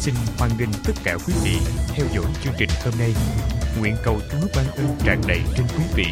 [0.00, 3.14] Xin hoan nghênh tất cả quý vị theo dõi chương trình hôm nay.
[3.78, 6.06] Nguyện cầu Chúa ban ơn tràn đầy trên quý vị.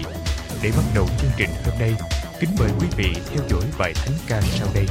[0.62, 1.95] Để bắt đầu chương trình hôm nay,
[2.40, 4.86] kính mời quý vị theo dõi bài thánh ca sau đây.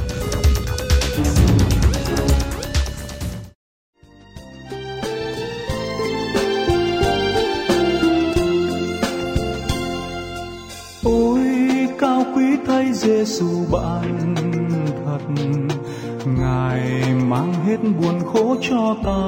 [18.60, 19.20] cho ta.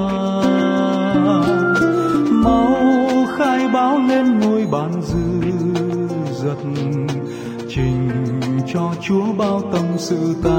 [2.31, 2.75] Mau
[3.37, 5.51] khai báo lên ngôi bàn dư
[6.43, 6.57] dật
[7.69, 8.09] trình
[8.73, 10.58] cho chúa bao tâm sự ta.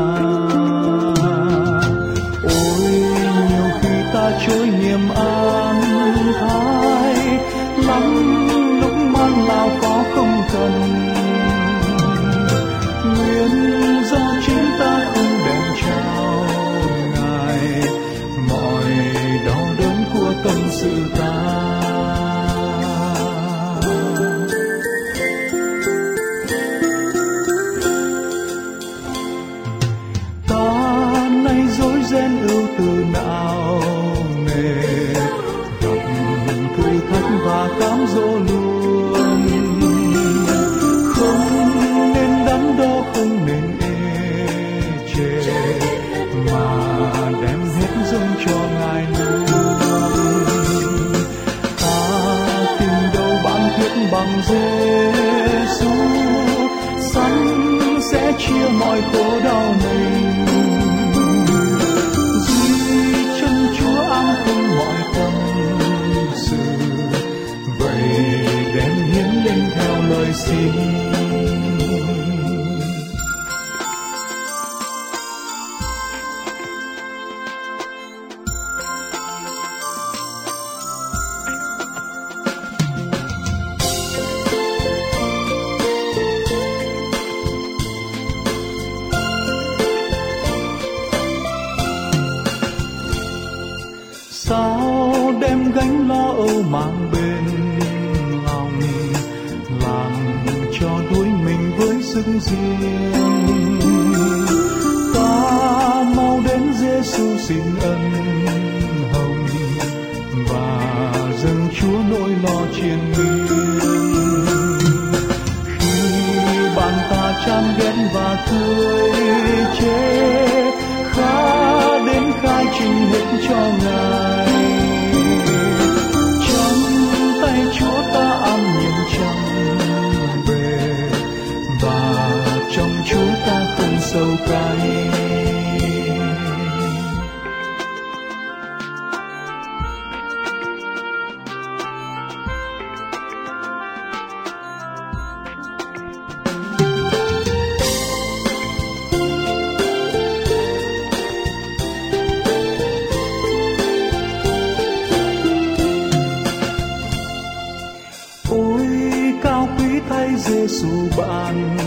[160.80, 161.79] สู่บ้าน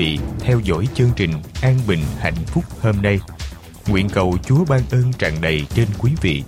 [0.00, 1.30] vị theo dõi chương trình
[1.62, 3.20] An Bình Hạnh Phúc hôm nay.
[3.88, 6.42] Nguyện cầu Chúa ban ơn tràn đầy trên quý vị.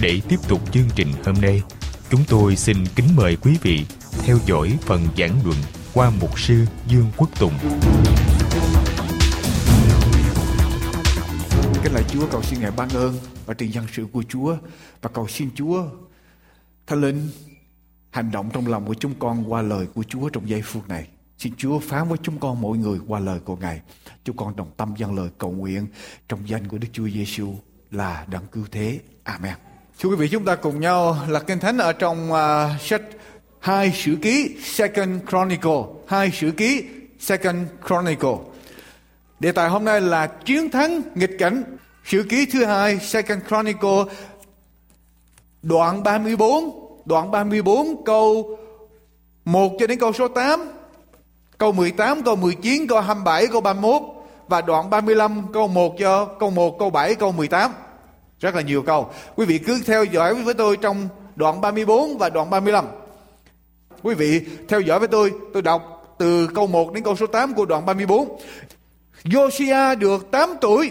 [0.00, 1.62] Để tiếp tục chương trình hôm nay,
[2.10, 3.84] chúng tôi xin kính mời quý vị
[4.24, 5.56] theo dõi phần giảng luận
[5.94, 7.52] qua mục sư Dương Quốc Tùng.
[11.82, 14.56] Kính lạy Chúa cầu xin Ngài ban ơn và truyền dân sự của Chúa
[15.02, 15.84] và cầu xin Chúa
[16.86, 17.28] Thánh Linh
[18.10, 21.08] hành động trong lòng của chúng con qua lời của Chúa trong giây phút này.
[21.38, 23.80] Xin Chúa phán với chúng con mỗi người qua lời của Ngài.
[24.24, 25.86] Chúng con đồng tâm dâng lời cầu nguyện
[26.28, 27.54] trong danh của Đức Chúa Giêsu
[27.90, 29.00] là đấng cứu thế.
[29.22, 29.54] Amen.
[30.00, 33.02] Thưa quý vị, chúng ta cùng nhau lật kinh thánh ở trong uh, sách
[33.58, 36.84] hai sử ký Second Chronicle, hai sử ký
[37.18, 38.36] Second Chronicle.
[39.40, 41.62] Đề tài hôm nay là chiến thắng nghịch cảnh.
[42.04, 44.04] Sử ký thứ hai Second Chronicle
[45.62, 48.58] đoạn 34, đoạn 34 câu
[49.44, 50.77] 1 cho đến câu số 8,
[51.58, 54.02] câu 18, câu 19, câu 27, câu 31
[54.48, 57.72] và đoạn 35 câu 1 cho câu 1, câu 7, câu 18.
[58.40, 59.10] Rất là nhiều câu.
[59.36, 62.84] Quý vị cứ theo dõi với tôi trong đoạn 34 và đoạn 35.
[64.02, 67.54] Quý vị theo dõi với tôi, tôi đọc từ câu 1 đến câu số 8
[67.54, 68.38] của đoạn 34.
[69.24, 70.90] Josiah được 8 tuổi.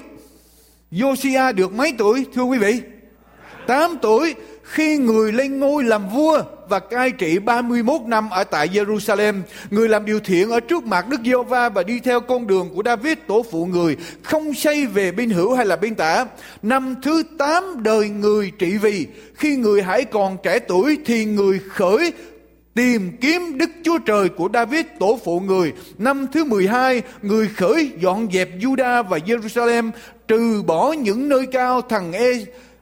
[0.92, 2.82] Josiah được mấy tuổi thưa quý vị?
[3.68, 4.36] 8 tuổi
[4.68, 9.90] khi người lên ngôi làm vua và cai trị 31 năm ở tại Jerusalem, người
[9.90, 12.82] làm điều thiện ở trước mặt Đức giê va và đi theo con đường của
[12.86, 16.26] David tổ phụ người, không xây về bên hữu hay là bên tả.
[16.62, 21.60] Năm thứ 8 đời người trị vì, khi người hãy còn trẻ tuổi thì người
[21.70, 22.14] khởi
[22.74, 25.74] tìm kiếm Đức Chúa Trời của David tổ phụ người.
[25.98, 29.92] Năm thứ 12, người khởi dọn dẹp Juda và Jerusalem,
[30.28, 32.32] trừ bỏ những nơi cao thằng e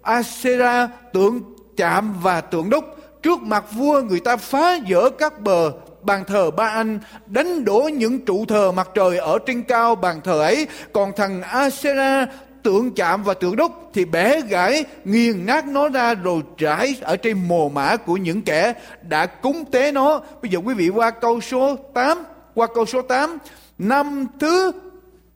[0.02, 2.86] Asera tượng chạm và tượng đúc.
[3.24, 7.90] Trước mặt vua, người ta phá vỡ các bờ, bàn thờ ba anh, đánh đổ
[7.94, 10.68] những trụ thờ mặt trời ở trên cao bàn thờ ấy.
[10.94, 12.28] Còn thằng Asera
[12.64, 17.18] tượng chạm và tượng đúc thì bẻ gãy, nghiền nát nó ra rồi trải ở
[17.18, 20.22] trên mồ mã của những kẻ đã cúng tế nó.
[20.42, 22.24] Bây giờ quý vị qua câu số 8
[22.54, 23.38] qua câu số 8
[23.78, 24.72] năm thứ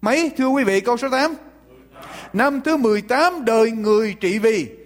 [0.01, 1.36] mấy, thưa quý vị, câu số 8
[2.33, 4.79] năm thứ 18 đời người trị vì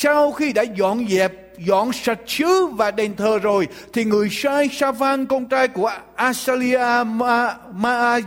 [0.00, 4.68] sau khi đã dọn dẹp dọn sạch chứa và đền thờ rồi thì người sai
[4.72, 8.18] Savan con trai của Asalia Ma, Ma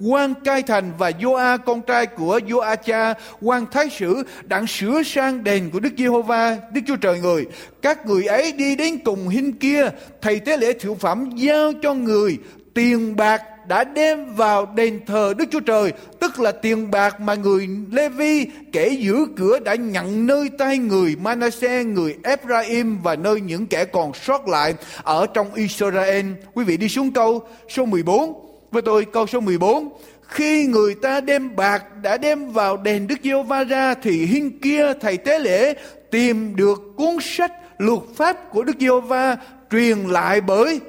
[0.00, 5.44] quan cai thành và Joa con trai của Joacha quan thái sử đặng sửa sang
[5.44, 7.46] đền của Đức Giê-hô-va Đức Chúa Trời người.
[7.82, 9.88] Các người ấy đi đến cùng hình kia
[10.22, 12.38] thầy tế lễ thiệu phẩm giao cho người
[12.74, 17.34] tiền bạc đã đem vào đền thờ Đức Chúa Trời, tức là tiền bạc mà
[17.34, 23.40] người Lê-vi kẻ giữ cửa đã nhận nơi tay người Manasseh, người Ephraim và nơi
[23.40, 26.26] những kẻ còn sót lại ở trong Israel.
[26.54, 28.32] Quý vị đi xuống câu số 14
[28.70, 29.88] với tôi câu số 14.
[30.22, 34.92] Khi người ta đem bạc đã đem vào đền Đức Giê-hô-va ra thì hiên kia
[35.00, 35.74] thầy tế lễ
[36.10, 39.36] tìm được cuốn sách luật pháp của Đức Giê-hô-va
[39.70, 40.80] truyền lại bởi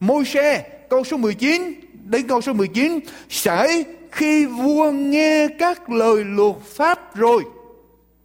[0.00, 6.56] Môi-se câu số 19 đến câu số 19 sẽ khi vua nghe các lời luật
[6.62, 7.42] pháp rồi,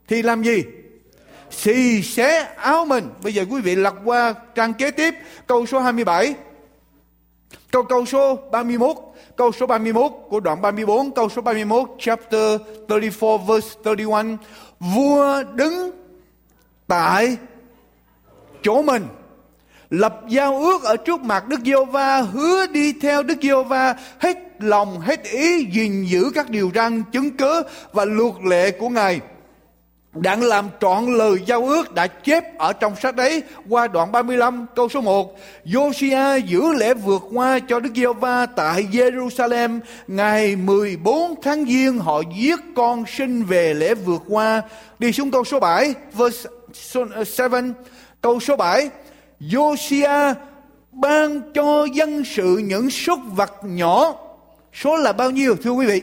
[0.08, 0.64] thì làm gì?
[1.52, 3.10] Xì xé áo mình.
[3.24, 5.14] Bây giờ quý vị lật qua trang kế tiếp,
[5.48, 6.36] câu số 27
[7.72, 8.98] câu câu số 31
[9.36, 14.26] câu số 31 của đoạn 34 câu số 31 chapter 34 verse 31
[14.80, 15.92] vua đứng
[16.88, 17.38] tại
[18.64, 19.08] chỗ mình
[19.90, 23.96] lập giao ước ở trước mặt Đức Giê Va hứa đi theo Đức Giê Va
[24.20, 27.62] hết lòng, hết ý, gìn giữ các điều răn, chứng cớ
[27.94, 29.20] và luật lệ của Ngài.
[30.14, 34.66] đang làm trọn lời giao ước đã chép ở trong sách đấy qua đoạn 35
[34.76, 35.38] câu số 1.
[35.66, 42.22] Josia giữ lễ vượt qua cho Đức Giê-hô-va tại Jerusalem ngày 14 tháng Giêng, họ
[42.38, 44.62] giết con sinh về lễ vượt qua.
[45.00, 46.50] Đi xuống câu số 7 verse
[47.50, 47.62] 7
[48.22, 48.90] câu số 7
[49.40, 50.34] Josia
[50.92, 54.16] ban cho dân sự những súc vật nhỏ.
[54.74, 56.02] Số là bao nhiêu, thưa quý vị?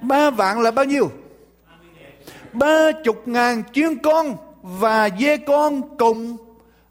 [0.00, 1.10] Ba vạn là bao nhiêu?
[2.52, 6.36] Ba chục ngàn chiên con và dê con cùng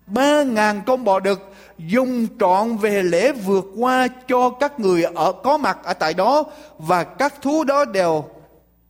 [0.05, 5.31] ba ngàn con bò đực dùng trọn về lễ vượt qua cho các người ở,
[5.31, 6.43] có mặt ở tại đó
[6.77, 8.25] và các thú đó đều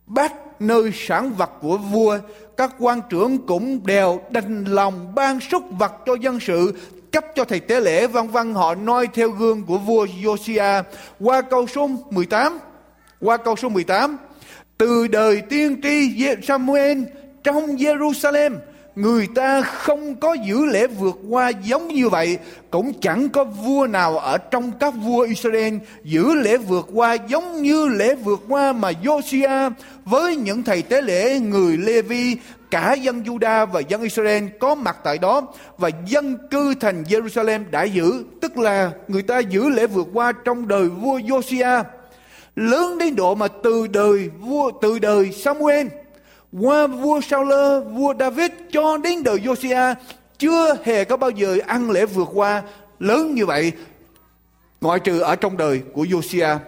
[0.06, 2.18] bắt nơi sản vật của vua,
[2.56, 6.74] các quan trưởng cũng đều đành lòng ban súc vật cho dân sự,
[7.12, 10.82] cấp cho thầy tế lễ vân vân họ noi theo gương của vua Josiah
[11.20, 12.58] qua câu số 18
[13.20, 14.16] qua câu số 18
[14.78, 17.02] từ đời tiên tri Samuel
[17.44, 18.56] trong Jerusalem
[18.94, 22.38] người ta không có giữ lễ vượt qua giống như vậy,
[22.70, 27.62] cũng chẳng có vua nào ở trong các vua Israel giữ lễ vượt qua giống
[27.62, 29.70] như lễ vượt qua mà Josiah
[30.04, 32.36] với những thầy tế lễ, người Levi,
[32.70, 35.42] cả dân Juda và dân Israel có mặt tại đó
[35.78, 38.24] và dân cư thành Jerusalem đã giữ.
[38.40, 41.84] Tức là người ta giữ lễ vượt qua trong đời vua Josiah
[42.56, 45.86] lớn đến độ mà từ đời vua, từ đời Samuel
[46.52, 47.52] qua vua Saul,
[47.92, 49.94] vua David cho đến đời Josiah
[50.38, 52.62] chưa hề có bao giờ ăn lễ vượt qua
[52.98, 53.72] lớn như vậy
[54.80, 56.58] ngoại trừ ở trong đời của Josiah.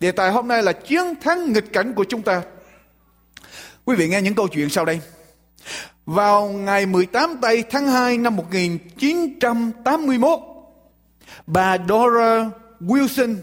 [0.00, 2.42] Đề tài hôm nay là chiến thắng nghịch cảnh của chúng ta.
[3.84, 5.00] Quý vị nghe những câu chuyện sau đây.
[6.06, 10.40] Vào ngày 18 tây tháng 2 năm 1981,
[11.46, 13.36] bà Dora Wilson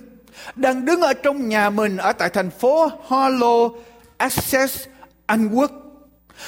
[0.56, 3.80] đang đứng ở trong nhà mình ở tại thành phố Harlow,
[4.18, 4.88] Essex,
[5.26, 5.72] anh Quốc.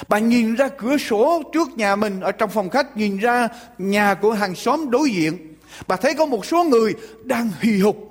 [0.07, 4.13] Bà nhìn ra cửa sổ trước nhà mình ở trong phòng khách nhìn ra nhà
[4.13, 5.55] của hàng xóm đối diện.
[5.87, 6.93] Bà thấy có một số người
[7.23, 8.07] đang hì hục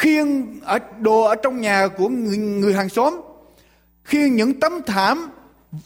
[0.00, 3.20] khiêng ở đồ ở trong nhà của người, người hàng xóm
[4.04, 5.30] khiêng những tấm thảm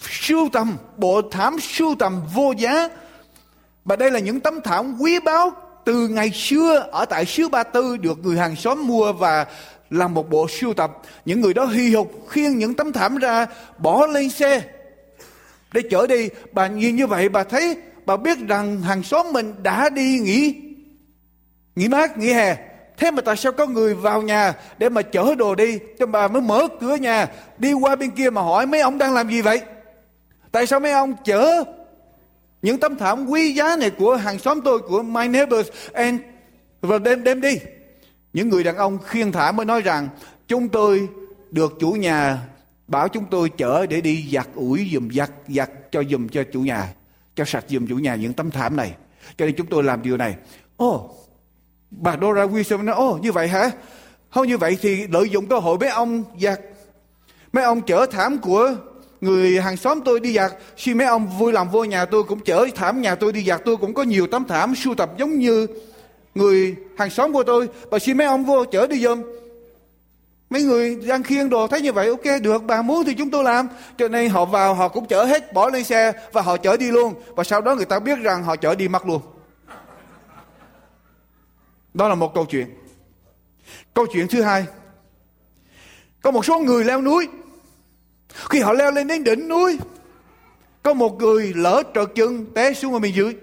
[0.01, 2.89] sưu tầm bộ thảm sưu tầm vô giá
[3.85, 5.51] và đây là những tấm thảm quý báu
[5.85, 9.47] từ ngày xưa ở tại xứ Ba Tư được người hàng xóm mua và
[9.95, 11.03] làm một bộ sưu tập.
[11.25, 13.47] Những người đó hy hục, khiêng những tấm thảm ra,
[13.79, 14.63] bỏ lên xe.
[15.73, 16.29] Để chở đi.
[16.53, 20.55] Bà nhìn như vậy, bà thấy, bà biết rằng hàng xóm mình đã đi nghỉ.
[21.77, 22.57] Nghỉ mát, nghỉ hè.
[22.97, 25.79] Thế mà tại sao có người vào nhà để mà chở đồ đi?
[25.99, 27.27] Cho bà mới mở cửa nhà,
[27.59, 29.61] đi qua bên kia mà hỏi, mấy ông đang làm gì vậy?
[30.53, 31.65] Tại sao mấy ông chở
[32.63, 36.21] những tấm thảm quý giá này của hàng xóm tôi, của my neighbors, and,
[36.81, 37.59] và đem đem đi?
[38.35, 40.09] Những người đàn ông khiên thả mới nói rằng
[40.49, 41.09] chúng tôi
[41.51, 42.39] được chủ nhà
[42.89, 46.61] bảo chúng tôi chở để đi giặt ủi dùm giặt giặt cho dùm cho chủ
[46.61, 46.89] nhà
[47.37, 48.95] cho sạch dùm chủ nhà những tấm thảm này.
[49.37, 50.35] Cho nên chúng tôi làm điều này.
[50.77, 51.17] Ồ oh,
[51.91, 53.71] bà Dora Wilson nói ồ oh, như vậy hả?
[54.31, 56.61] Không như vậy thì lợi dụng cơ hội mấy ông giặt
[57.53, 58.77] mấy ông chở thảm của
[59.21, 60.53] người hàng xóm tôi đi giặt.
[60.77, 63.61] Khi mấy ông vui lòng vô nhà tôi cũng chở thảm nhà tôi đi giặt.
[63.65, 65.67] Tôi cũng có nhiều tấm thảm sưu tập giống như
[66.35, 69.23] người hàng xóm của tôi và xin mấy ông vô chở đi giùm.
[70.51, 73.45] Mấy người đang khiêng đồ thấy như vậy, ok, được, bà muốn thì chúng tôi
[73.45, 73.69] làm.
[73.99, 76.91] Cho nên họ vào, họ cũng chở hết, bỏ lên xe và họ chở đi
[76.91, 77.15] luôn.
[77.37, 79.23] Và sau đó người ta biết rằng họ chở đi mất luôn.
[81.95, 82.67] Đó là một câu chuyện.
[83.95, 84.67] Câu chuyện thứ hai.
[86.23, 87.29] Có một số người leo núi.
[88.51, 89.79] Khi họ leo lên đến đỉnh núi,
[90.83, 93.37] có một người lỡ trợt chân té xuống ở bên dưới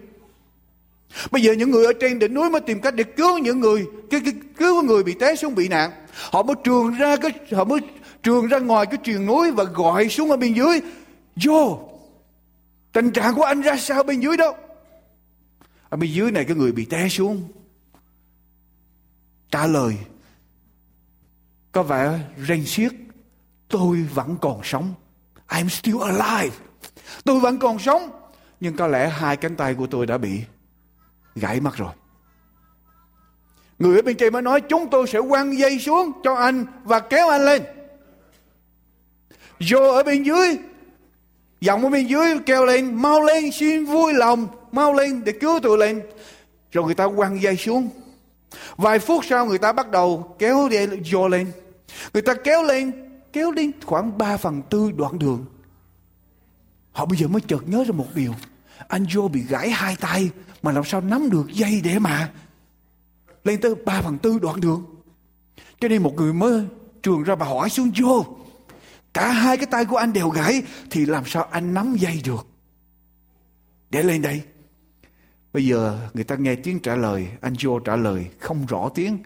[1.32, 3.86] bây giờ những người ở trên đỉnh núi mới tìm cách để cứu những người
[4.10, 5.91] cái, cái, cứu người bị té xuống bị nạn.
[6.32, 7.80] Họ mới trường ra cái họ mới
[8.24, 10.82] trường ra ngoài cái truyền núi và gọi xuống ở bên dưới.
[11.36, 11.89] Vô
[12.91, 14.53] tình trạng của anh ra sao bên dưới đâu?
[15.89, 17.48] Ở bên dưới này cái người bị té xuống.
[19.51, 19.98] Trả lời
[21.72, 22.91] có vẻ rên xiết
[23.68, 24.94] tôi vẫn còn sống.
[25.48, 26.56] I'm still alive.
[27.24, 28.12] Tôi vẫn còn sống
[28.60, 30.41] nhưng có lẽ hai cánh tay của tôi đã bị
[31.36, 31.92] gãy mất rồi.
[33.80, 37.00] Người ở bên trên mới nói, chúng tôi sẽ quăng dây xuống cho anh và
[37.00, 37.64] kéo anh lên.
[39.70, 40.58] Vô ở bên dưới,
[41.62, 45.60] giọng ở bên dưới kêu lên, mau lên, xin vui lòng, mau lên để cứu
[45.64, 46.02] tôi lên.
[46.72, 47.90] Rồi người ta quăng dây xuống.
[48.78, 51.52] Vài phút sau người ta bắt đầu kéo dây vô lên.
[52.14, 52.92] Người ta kéo lên,
[53.34, 55.46] kéo đến khoảng 3 phần tư đoạn đường.
[56.92, 58.34] Họ bây giờ mới chợt nhớ ra một điều.
[58.88, 60.30] Anh Joe bị gãy hai tay
[60.62, 62.32] mà làm sao nắm được dây để mà
[63.44, 64.86] lên tới 3 phần tư đoạn đường.
[65.80, 66.65] Cho nên một người mới
[67.03, 68.25] trường ra và hỏi xuống vô,
[69.13, 72.48] Cả hai cái tay của anh đều gãy thì làm sao anh nắm dây được.
[73.89, 74.41] Để lên đây.
[75.53, 79.18] Bây giờ người ta nghe tiếng trả lời, anh vô trả lời không rõ tiếng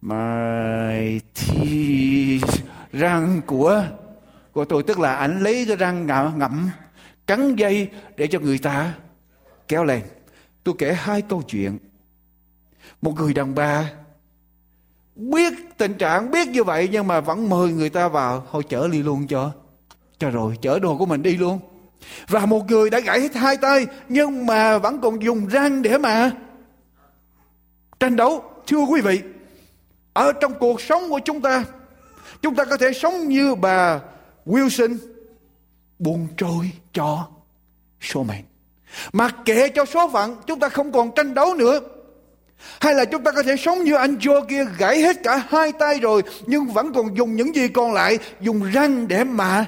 [0.00, 2.40] My thì
[2.92, 3.84] răng của
[4.52, 6.70] của tôi tức là ảnh lấy cái răng ngậm, ngậm
[7.26, 8.94] cắn dây để cho người ta
[9.68, 10.02] kéo lên.
[10.64, 11.78] Tôi kể hai câu chuyện.
[13.02, 13.90] Một người đàn bà
[15.16, 18.46] biết tình trạng biết như vậy nhưng mà vẫn mời người ta vào.
[18.52, 19.52] Thôi chở đi luôn cho.
[20.18, 21.58] Cho rồi, chở đồ của mình đi luôn.
[22.28, 25.98] Và một người đã gãy hết hai tay nhưng mà vẫn còn dùng răng để
[25.98, 26.30] mà
[28.00, 28.44] tranh đấu.
[28.66, 29.22] Thưa quý vị,
[30.12, 31.64] ở trong cuộc sống của chúng ta
[32.42, 34.00] chúng ta có thể sống như bà
[34.46, 34.96] Wilson
[35.98, 37.28] buông trôi cho
[38.00, 38.44] số mệnh
[39.12, 41.80] mặc kệ cho số phận chúng ta không còn tranh đấu nữa.
[42.80, 45.72] Hay là chúng ta có thể sống như anh Joe kia gãy hết cả hai
[45.72, 49.66] tay rồi nhưng vẫn còn dùng những gì còn lại dùng răng để mà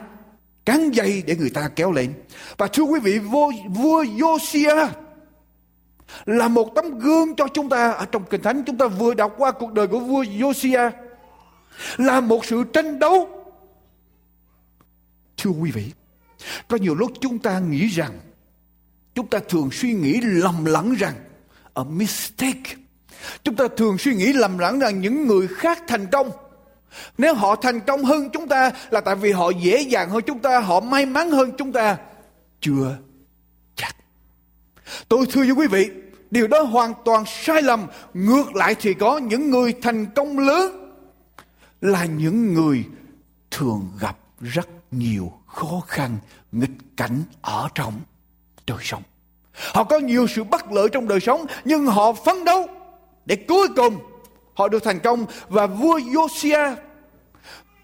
[0.64, 2.12] cắn dây để người ta kéo lên.
[2.56, 4.88] Và thưa quý vị, vua, vua Josiah
[6.25, 7.90] là một tấm gương cho chúng ta.
[7.90, 10.90] Ở trong kinh thánh chúng ta vừa đọc qua cuộc đời của vua Josiah
[11.97, 13.28] là một sự tranh đấu.
[15.37, 15.92] Thưa quý vị
[16.68, 18.12] có nhiều lúc chúng ta nghĩ rằng
[19.17, 21.15] chúng ta thường suy nghĩ lầm lẫn rằng,
[21.75, 22.75] a mistake.
[23.45, 26.31] Chúng ta thường suy nghĩ lầm lẫn rằng những người khác thành công.
[27.19, 30.39] Nếu họ thành công hơn chúng ta là tại vì họ dễ dàng hơn chúng
[30.39, 31.97] ta, họ may mắn hơn chúng ta.
[32.61, 32.97] Chưa
[33.75, 33.97] chắc.
[35.09, 35.91] Tôi thưa với quý vị,
[36.31, 37.87] điều đó hoàn toàn sai lầm.
[38.15, 40.93] Ngược lại thì có những người thành công lớn
[41.81, 42.85] là những người
[43.51, 46.19] thường gặp rất nhiều khó khăn,
[46.53, 48.01] nghịch cảnh ở trong
[48.67, 49.03] đời sống
[49.57, 52.69] họ có nhiều sự bất lợi trong đời sống nhưng họ phấn đấu
[53.27, 53.99] để cuối cùng
[54.55, 56.75] họ được thành công và vua Josiah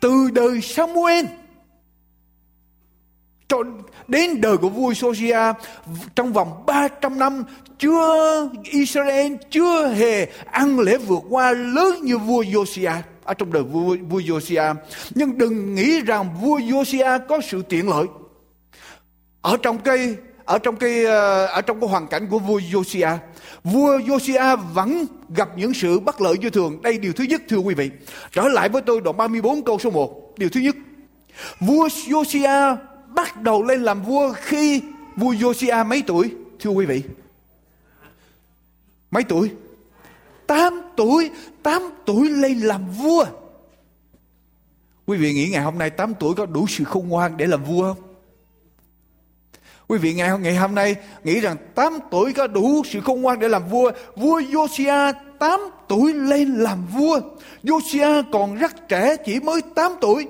[0.01, 1.27] từ đời Samuel
[3.49, 3.63] cho
[4.09, 5.55] đến đời của vua Josia
[6.15, 7.45] trong vòng 300 năm
[7.79, 13.63] chưa Israel chưa hề ăn lễ vượt qua lớn như vua Josiah ở trong đời
[13.63, 14.75] vua, vua Josiah.
[15.11, 18.07] Nhưng đừng nghĩ rằng vua Josiah có sự tiện lợi.
[19.43, 23.17] Ở trong cây ở trong cái ờ, ở trong cái hoàn cảnh của vua Josia,
[23.65, 26.83] vua Josia vẫn gặp những sự bất lợi như thường.
[26.83, 27.91] Đây điều thứ nhất thưa quý vị.
[28.33, 30.35] Trở lại với tôi đoạn 34 câu số 1.
[30.37, 30.77] Điều thứ nhất.
[31.61, 32.77] Vua Josia
[33.09, 34.83] bắt đầu lên làm vua khi
[35.17, 36.31] vua Josia mấy tuổi?
[36.61, 37.03] Thưa quý vị.
[39.11, 39.51] Mấy tuổi?
[40.47, 41.31] 8 tuổi,
[41.63, 43.25] 8 tuổi lên làm vua.
[45.07, 47.65] Quý vị nghĩ ngày hôm nay 8 tuổi có đủ sự khôn ngoan để làm
[47.65, 48.12] vua không?
[49.93, 53.39] Quý vị ngày, ngày hôm nay nghĩ rằng 8 tuổi có đủ sự khôn ngoan
[53.39, 53.91] để làm vua.
[54.17, 57.21] Vua Josiah 8 tuổi lên làm vua.
[57.65, 60.27] Josiah còn rất trẻ chỉ mới 8 tuổi.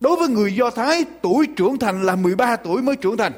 [0.00, 3.32] Đối với người Do Thái, tuổi trưởng thành là 13 tuổi mới trưởng thành.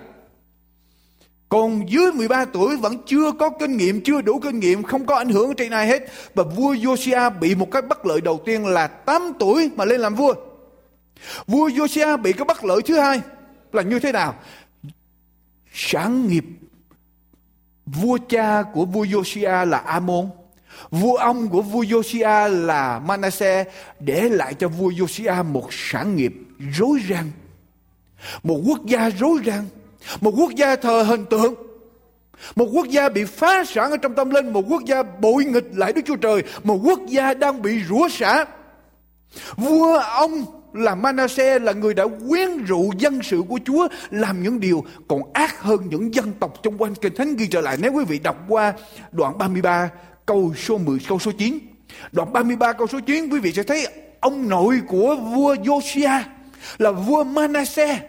[1.49, 5.15] Còn dưới 13 tuổi vẫn chưa có kinh nghiệm, chưa đủ kinh nghiệm, không có
[5.15, 6.03] ảnh hưởng trên ai hết.
[6.35, 10.01] Và vua Josiah bị một cái bất lợi đầu tiên là 8 tuổi mà lên
[10.01, 10.35] làm vua.
[11.47, 13.21] Vua Josiah bị cái bất lợi thứ hai
[13.73, 14.35] là như thế nào?
[15.79, 16.45] Sáng nghiệp
[17.87, 20.31] vua cha của vua Josiah là Amon.
[20.91, 23.69] Vua ông của vua Josiah là Manasseh,
[24.01, 26.33] để lại cho vua Josiah một sản nghiệp
[26.73, 27.31] rối ren.
[28.43, 29.65] Một quốc gia rối ren
[30.21, 31.55] một quốc gia thờ hình tượng.
[32.57, 34.53] Một quốc gia bị phá sản ở trong tâm linh.
[34.53, 36.43] Một quốc gia bội nghịch lại Đức Chúa Trời.
[36.65, 38.45] Một quốc gia đang bị rủa xả.
[39.57, 40.45] Vua ông
[40.77, 45.21] là Manasseh là người đã quyến rũ dân sự của Chúa, làm những điều còn
[45.33, 47.77] ác hơn những dân tộc trong quanh kinh thánh ghi trở lại.
[47.81, 48.73] Nếu quý vị đọc qua
[49.13, 49.91] đoạn 33
[50.27, 51.59] câu số 10 câu số 9.
[52.13, 53.87] Đoạn 33 câu số 9 quý vị sẽ thấy
[54.21, 56.21] ông nội của vua Josiah
[56.79, 58.03] là vua Manasseh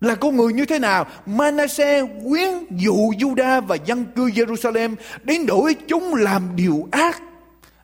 [0.00, 1.06] là con người như thế nào?
[1.26, 7.22] Manasseh quyến dụ Juda và dân cư Jerusalem đến đổi chúng làm điều ác.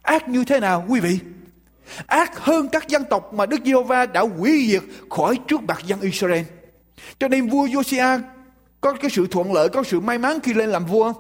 [0.03, 1.19] Ác như thế nào, quý vị?
[2.07, 6.01] Ác hơn các dân tộc mà Đức Giê-hô-va đã hủy diệt khỏi trước mặt dân
[6.01, 6.45] Israel.
[7.19, 8.21] Cho nên vua Josiah
[8.81, 11.13] có cái sự thuận lợi, có sự may mắn khi lên làm vua.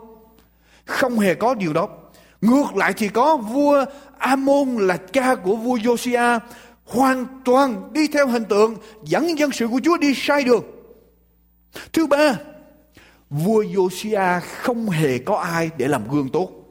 [0.85, 1.89] Không hề có điều đó.
[2.41, 3.85] Ngược lại thì có vua
[4.19, 6.41] Amon là cha của vua Josiah
[6.85, 10.65] hoàn toàn đi theo hình tượng dẫn dân sự của Chúa đi sai đường.
[11.93, 12.35] Thứ ba,
[13.31, 16.62] vua Josiah không hề có ai để làm gương tốt.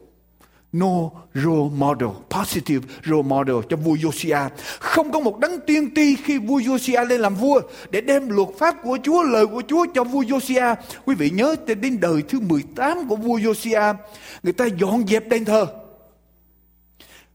[0.73, 4.49] No role model, positive role model cho vua Josiah.
[4.79, 8.49] Không có một đấng tiên tri khi vua Josiah lên làm vua để đem luật
[8.57, 10.75] pháp của Chúa, lời của Chúa cho vua Josiah.
[11.05, 13.95] Quý vị nhớ đến đời thứ 18 của vua Josiah,
[14.43, 15.67] người ta dọn dẹp đền thờ.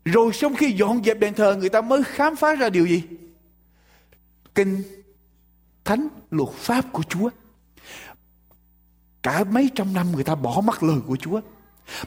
[0.05, 3.03] Rồi sau khi dọn dẹp đền thờ, người ta mới khám phá ra điều gì?
[4.55, 4.83] Kinh
[5.85, 7.31] thánh luật pháp của Chúa
[9.23, 11.41] cả mấy trăm năm người ta bỏ mất lời của Chúa.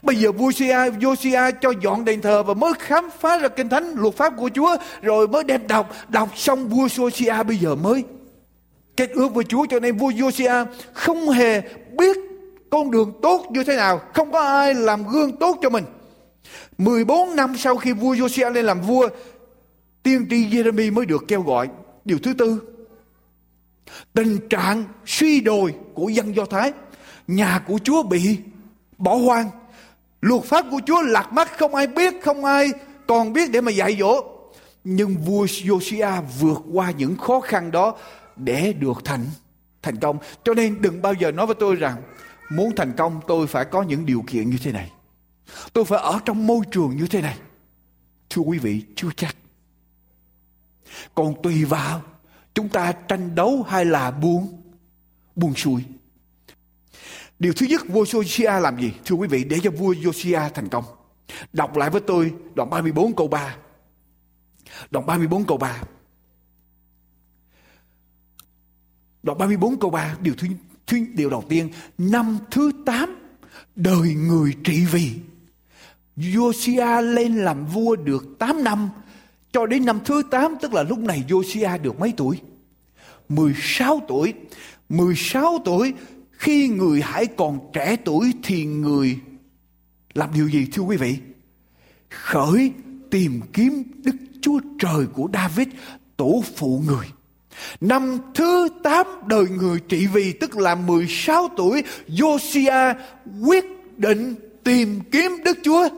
[0.01, 3.69] Bây giờ vua Sia, Josiah cho dọn đền thờ và mới khám phá ra kinh
[3.69, 7.75] thánh luật pháp của Chúa rồi mới đem đọc, đọc xong vua Josia bây giờ
[7.75, 8.03] mới
[8.97, 11.61] kết ước với Chúa cho nên vua Josia không hề
[11.97, 12.17] biết
[12.69, 15.83] con đường tốt như thế nào, không có ai làm gương tốt cho mình.
[16.77, 19.09] 14 năm sau khi vua Josia lên làm vua,
[20.03, 21.67] tiên tri Jeremy mới được kêu gọi.
[22.05, 22.61] Điều thứ tư,
[24.13, 26.71] tình trạng suy đồi của dân Do Thái
[27.27, 28.37] nhà của Chúa bị
[28.97, 29.49] bỏ hoang.
[30.21, 32.69] Luật pháp của Chúa lạc mắt không ai biết, không ai
[33.07, 34.23] còn biết để mà dạy dỗ.
[34.83, 37.95] Nhưng vua Josiah vượt qua những khó khăn đó
[38.35, 39.25] để được thành
[39.81, 40.17] thành công.
[40.43, 42.01] Cho nên đừng bao giờ nói với tôi rằng
[42.49, 44.91] muốn thành công tôi phải có những điều kiện như thế này.
[45.73, 47.37] Tôi phải ở trong môi trường như thế này.
[48.29, 49.35] Thưa quý vị, chưa chắc.
[51.15, 52.01] Còn tùy vào
[52.53, 54.61] chúng ta tranh đấu hay là buông
[55.35, 55.83] buông xuôi
[57.39, 58.91] điều thứ nhất vua Josiah làm gì?
[59.05, 60.83] Thưa quý vị để cho vua Josiah thành công.
[61.53, 63.55] Đọc lại với tôi đoạn 34 câu 3
[64.91, 65.81] đoạn 34 câu 3
[69.23, 70.47] đoạn 34 câu 3 điều thứ,
[70.87, 71.69] thứ điều đầu tiên.
[71.97, 73.15] Năm thứ 8
[73.75, 75.11] đời người trị vì.
[76.17, 78.89] Josiah lên làm vua được 8 năm.
[79.51, 82.39] Cho đến năm thứ 8 tức là lúc này Josiah được mấy tuổi?
[83.29, 84.33] 16 tuổi.
[84.89, 85.93] 16 tuổi
[86.39, 89.19] khi người hãy còn trẻ tuổi thì người
[90.13, 91.17] làm điều gì thưa quý vị?
[92.09, 92.71] Khởi
[93.11, 95.67] tìm kiếm Đức Chúa Trời của David,
[96.17, 97.05] tổ phụ người.
[97.81, 102.95] Năm thứ 8 đời người trị vì tức là 16 tuổi, Josiah
[103.47, 103.65] quyết
[103.97, 105.89] định tìm kiếm Đức Chúa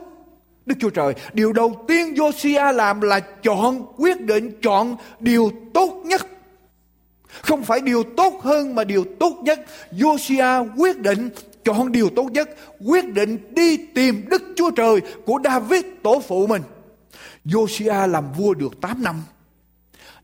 [0.66, 6.02] Đức Chúa Trời, điều đầu tiên Josiah làm là chọn, quyết định chọn điều tốt
[6.04, 6.26] nhất.
[7.40, 9.60] Không phải điều tốt hơn mà điều tốt nhất.
[9.92, 11.30] Josia quyết định
[11.64, 12.50] chọn điều tốt nhất,
[12.86, 16.62] quyết định đi tìm Đức Chúa Trời của David tổ phụ mình.
[17.44, 19.22] Josia làm vua được 8 năm.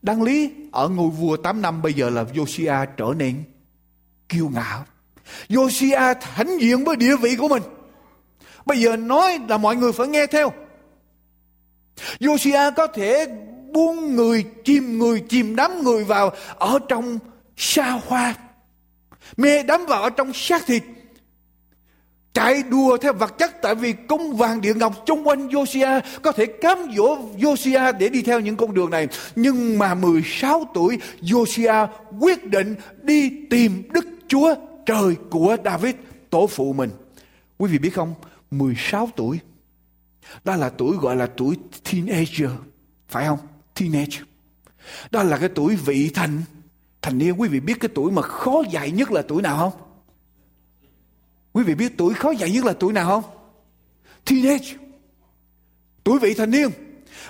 [0.02, 3.42] Đáng lý ở ngôi vua 8 năm bây giờ là Josia trở nên
[4.28, 4.84] kiêu ngạo.
[5.48, 7.62] Josia hãnh diện với địa vị của mình.
[8.66, 10.52] Bây giờ nói là mọi người phải nghe theo.
[12.20, 13.26] Josia có thể
[13.72, 17.18] buông người, chìm người, chìm đắm người vào ở trong
[17.56, 18.34] xa hoa.
[19.36, 20.82] Mê đắm vào ở trong xác thịt.
[22.32, 26.32] Chạy đua theo vật chất tại vì cung vàng địa ngọc xung quanh Josiah có
[26.32, 29.08] thể cám dỗ Josiah để đi theo những con đường này.
[29.36, 31.86] Nhưng mà 16 tuổi Josiah
[32.20, 34.54] quyết định đi tìm Đức Chúa
[34.86, 35.94] trời của David
[36.30, 36.90] tổ phụ mình.
[37.58, 38.14] Quý vị biết không,
[38.50, 39.38] 16 tuổi.
[40.44, 41.56] Đó là tuổi gọi là tuổi
[41.90, 42.50] teenager,
[43.08, 43.38] phải không?
[43.78, 44.18] Teenage.
[45.10, 46.42] Đó là cái tuổi vị thành
[47.02, 47.40] thành niên.
[47.40, 49.80] Quý vị biết cái tuổi mà khó dạy nhất là tuổi nào không?
[51.52, 53.24] Quý vị biết tuổi khó dạy nhất là tuổi nào không?
[54.24, 54.74] Teenage.
[56.04, 56.68] Tuổi vị thành niên.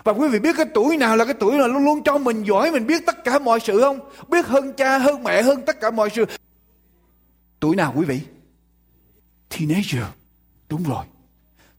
[0.05, 2.45] Và quý vị biết cái tuổi nào là cái tuổi là luôn luôn cho mình
[2.45, 4.01] giỏi, mình biết tất cả mọi sự không?
[4.29, 6.25] Biết hơn cha, hơn mẹ, hơn tất cả mọi sự.
[7.61, 8.21] Tuổi nào quý vị?
[9.49, 10.05] Teenager.
[10.69, 11.05] Đúng rồi.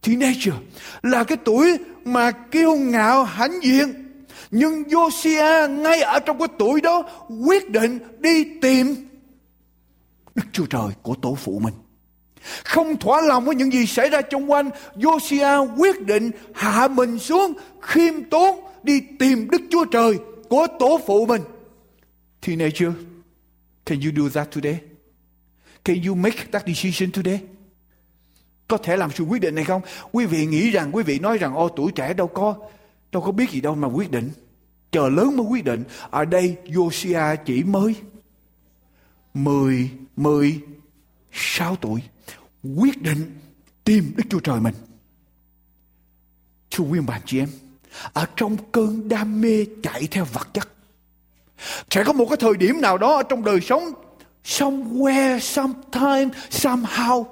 [0.02, 0.54] Teenager
[1.02, 4.09] là cái tuổi mà kiêu ngạo hãnh diện.
[4.52, 7.04] Nhưng Josiah ngay ở trong cái tuổi đó
[7.48, 8.96] quyết định đi tìm
[10.36, 11.74] Đức Chúa Trời của tổ phụ mình.
[12.64, 17.20] Không thỏa lòng với những gì xảy ra xung quanh, Josiah quyết định hạ mình
[17.20, 21.42] xuống khiêm tốn đi tìm Đức Chúa Trời của tổ phụ mình.
[22.48, 22.90] Teenager,
[23.86, 24.80] can you do that today?
[25.86, 27.40] Can you make that decision today?
[28.70, 29.82] có thể làm sự quyết định này không
[30.12, 32.56] quý vị nghĩ rằng quý vị nói rằng ô tuổi trẻ đâu có
[33.12, 34.32] đâu có biết gì đâu mà quyết định.
[34.91, 35.84] Chờ lớn mới quyết định.
[36.10, 37.95] Ở đây Josiah chỉ mới
[39.34, 40.60] mười mười
[41.32, 42.02] sáu tuổi.
[42.76, 43.39] Quyết định
[43.84, 44.74] tìm Đức Chúa Trời mình.
[46.72, 47.50] Thưa quý bạn chị em,
[48.13, 50.67] ở trong cơn đam mê chạy theo vật chất,
[51.89, 53.84] sẽ có một cái thời điểm nào đó ở trong đời sống,
[54.45, 57.26] somewhere, sometime, somehow,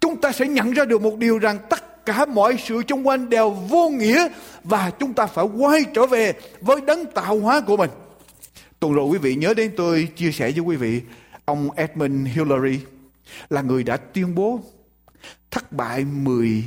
[0.00, 3.28] chúng ta sẽ nhận ra được một điều rằng tất cả mọi sự xung quanh
[3.28, 4.28] đều vô nghĩa
[4.64, 7.90] và chúng ta phải quay trở về với đấng tạo hóa của mình.
[8.80, 11.02] Tuần rồi quý vị nhớ đến tôi chia sẻ với quý vị
[11.44, 12.80] ông Edmund Hillary
[13.50, 14.60] là người đã tuyên bố
[15.50, 16.64] thất bại 10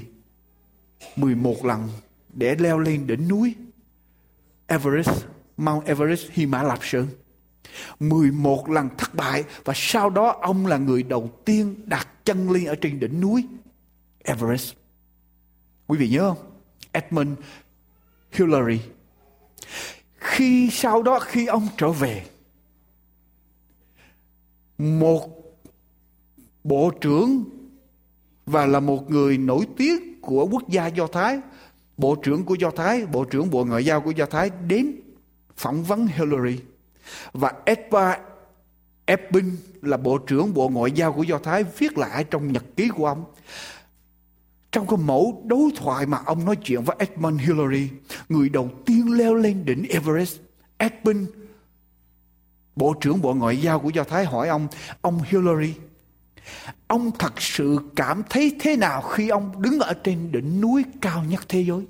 [1.15, 1.89] 11 lần
[2.33, 3.55] để leo lên đỉnh núi
[4.67, 5.25] Everest,
[5.57, 7.07] Mount Everest, Hy Mã Lạp Sơn.
[7.99, 12.65] 11 lần thất bại và sau đó ông là người đầu tiên đặt chân lên
[12.65, 13.47] ở trên đỉnh núi
[14.23, 14.80] Everest.
[15.91, 16.51] Quý vị nhớ không?
[16.91, 17.29] Edmund
[18.31, 18.79] Hillary.
[20.15, 22.25] Khi sau đó khi ông trở về
[24.77, 25.29] một
[26.63, 27.43] bộ trưởng
[28.45, 31.39] và là một người nổi tiếng của quốc gia Do Thái,
[31.97, 34.95] bộ trưởng của Do Thái, bộ trưởng bộ ngoại giao của Do Thái đến
[35.55, 36.59] phỏng vấn Hillary
[37.33, 38.17] và Edward
[39.05, 42.89] Epping là Bộ trưởng Bộ Ngoại giao của Do Thái viết lại trong nhật ký
[42.89, 43.25] của ông.
[44.71, 47.89] Trong cái mẫu đối thoại mà ông nói chuyện với Edmund Hillary,
[48.29, 50.39] người đầu tiên leo lên đỉnh Everest,
[50.77, 51.29] Edmund,
[52.75, 54.67] Bộ trưởng Bộ Ngoại giao của Do Thái hỏi ông,
[55.01, 55.73] ông Hillary,
[56.87, 61.23] ông thật sự cảm thấy thế nào khi ông đứng ở trên đỉnh núi cao
[61.23, 61.81] nhất thế giới?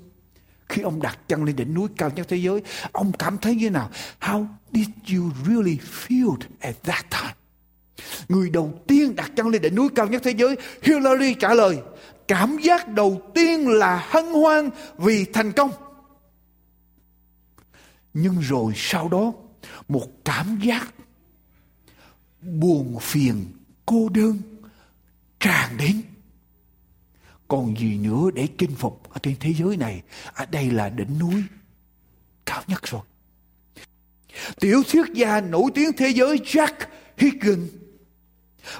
[0.68, 3.66] Khi ông đặt chân lên đỉnh núi cao nhất thế giới, ông cảm thấy như
[3.66, 3.90] thế nào?
[4.20, 7.34] How did you really feel at that time?
[8.28, 11.78] Người đầu tiên đặt chân lên đỉnh núi cao nhất thế giới, Hillary trả lời,
[12.28, 15.70] cảm giác đầu tiên là hân hoan vì thành công.
[18.14, 19.32] Nhưng rồi sau đó,
[19.88, 20.94] một cảm giác
[22.40, 23.44] buồn phiền
[23.86, 24.38] cô đơn
[25.40, 26.02] tràn đến.
[27.48, 30.02] Còn gì nữa để chinh phục ở trên thế giới này?
[30.34, 31.42] Ở đây là đỉnh núi
[32.46, 33.02] cao nhất rồi.
[34.60, 36.74] Tiểu thuyết gia nổi tiếng thế giới Jack
[37.16, 37.72] Higgins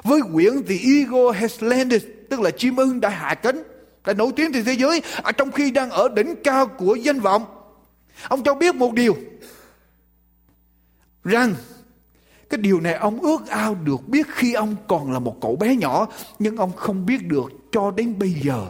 [0.02, 3.62] với quyển The Eagle Has Landed tức là chim ưng đã hạ cánh,
[4.04, 7.20] đã nổi tiếng trên thế giới ở trong khi đang ở đỉnh cao của danh
[7.20, 7.44] vọng.
[8.28, 9.16] Ông cho biết một điều,
[11.24, 11.54] rằng
[12.50, 15.76] cái điều này ông ước ao được biết khi ông còn là một cậu bé
[15.76, 18.66] nhỏ, nhưng ông không biết được cho đến bây giờ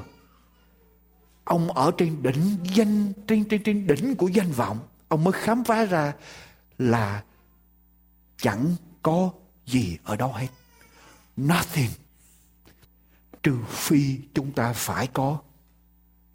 [1.45, 5.65] ông ở trên đỉnh danh, trên trên trên đỉnh của danh vọng, ông mới khám
[5.65, 6.13] phá ra
[6.79, 7.23] là
[8.37, 9.31] chẳng có
[9.67, 10.49] gì ở đâu hết.
[11.37, 11.91] Nothing
[13.43, 15.39] trừ phi chúng ta phải có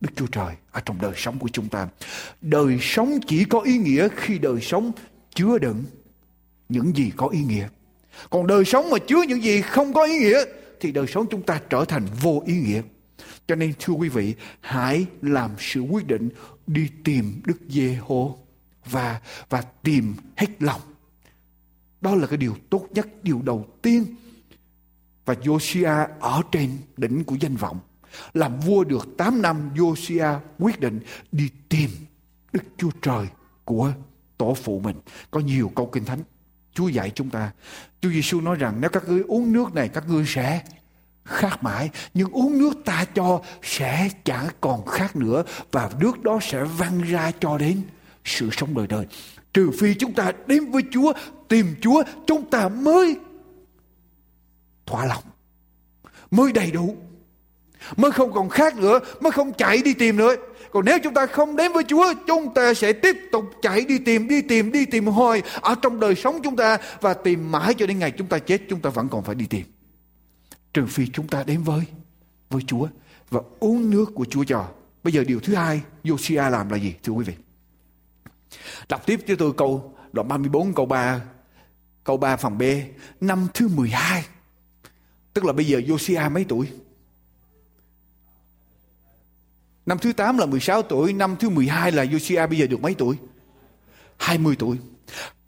[0.02, 1.88] Đức Chúa Trời ở trong đời sống của chúng ta.
[2.42, 4.92] Đời sống chỉ có ý nghĩa khi đời sống
[5.36, 5.84] chứa đựng
[6.70, 7.68] những gì có ý nghĩa.
[8.30, 10.44] Còn đời sống mà chứa những gì không có ý nghĩa
[10.80, 12.82] thì đời sống chúng ta trở thành vô ý nghĩa.
[13.48, 16.30] Cho nên thưa quý vị, hãy làm sự quyết định
[16.68, 18.38] đi tìm Đức Giê-hô
[18.86, 20.82] và và tìm hết lòng.
[22.02, 24.06] Đó là cái điều tốt nhất, điều đầu tiên.
[25.28, 27.80] Và Josiah ở trên đỉnh của danh vọng.
[28.34, 31.00] Làm vua được 8 năm, Josiah quyết định
[31.32, 31.90] đi tìm
[32.54, 33.28] Đức Chúa Trời
[33.66, 33.92] của
[34.38, 34.96] tổ phụ mình.
[35.32, 36.20] Có nhiều câu kinh thánh
[36.74, 37.52] Chúa dạy chúng ta.
[38.02, 40.64] Chúa Giêsu nói rằng nếu các ngươi uống nước này các ngươi sẽ
[41.26, 41.90] khát mãi.
[42.14, 45.44] Nhưng uống nước ta cho sẽ chẳng còn khát nữa.
[45.72, 47.82] Và nước đó sẽ văng ra cho đến
[48.26, 49.06] sự sống đời đời.
[49.54, 51.14] Trừ phi chúng ta đến với Chúa,
[51.48, 53.16] tìm Chúa, chúng ta mới
[54.88, 55.24] thỏa lòng.
[56.32, 56.96] Mới đầy đủ.
[57.98, 60.36] Mới không còn khác nữa, mới không chạy đi tìm nữa.
[60.72, 63.98] Còn nếu chúng ta không đến với Chúa, chúng ta sẽ tiếp tục chạy đi
[63.98, 67.74] tìm, đi tìm, đi tìm hoài ở trong đời sống chúng ta và tìm mãi
[67.74, 69.66] cho đến ngày chúng ta chết, chúng ta vẫn còn phải đi tìm.
[70.74, 71.84] Trừ phi chúng ta đến với
[72.50, 72.88] với Chúa
[73.30, 74.68] và uống nước của Chúa cho.
[75.04, 77.34] Bây giờ điều thứ hai Josiah làm là gì thưa quý vị?
[78.90, 81.22] Đọc tiếp cho tôi câu đoạn 34 câu 3
[82.04, 82.64] câu 3 phần B
[83.22, 84.24] năm thứ 12
[85.38, 86.68] tức là bây giờ Josiah mấy tuổi?
[89.86, 92.94] Năm thứ 8 là 16 tuổi, năm thứ 12 là Josiah bây giờ được mấy
[92.94, 93.16] tuổi?
[94.18, 94.78] 20 tuổi.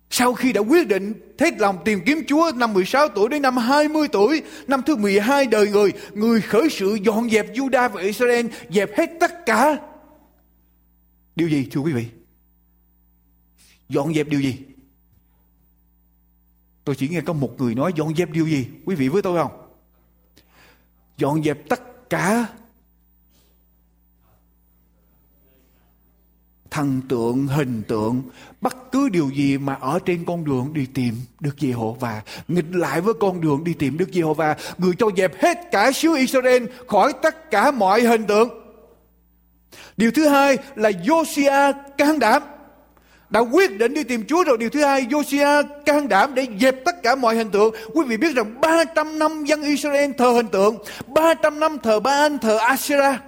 [0.10, 3.58] Sau khi đã quyết định hết lòng tìm kiếm Chúa năm 16 tuổi đến năm
[3.58, 8.45] 20 tuổi, năm thứ 12 đời người, người khởi sự dọn dẹp Judah và Israel,
[8.69, 9.78] dẹp hết tất cả.
[11.36, 12.06] Điều gì thưa quý vị?
[13.89, 14.58] Dọn dẹp điều gì?
[16.84, 18.67] Tôi chỉ nghe có một người nói dọn dẹp điều gì?
[18.86, 19.68] Quý vị với tôi không?
[21.19, 22.47] Dọn dẹp tất cả
[26.71, 28.21] thần tượng, hình tượng,
[28.62, 33.01] bất cứ điều gì mà ở trên con đường đi tìm Đức Giê-hô-va, nghịch lại
[33.01, 37.13] với con đường đi tìm Đức Giê-hô-va, người cho dẹp hết cả xứ Israel khỏi
[37.21, 38.49] tất cả mọi hình tượng.
[39.97, 42.41] Điều thứ hai là Josiah can đảm
[43.29, 44.57] đã quyết định đi tìm Chúa rồi.
[44.57, 47.75] Điều thứ hai, Josiah can đảm để dẹp tất cả mọi hình tượng.
[47.93, 52.35] Quý vị biết rằng 300 năm dân Israel thờ hình tượng, 300 năm thờ Baal,
[52.41, 53.21] thờ Asherah.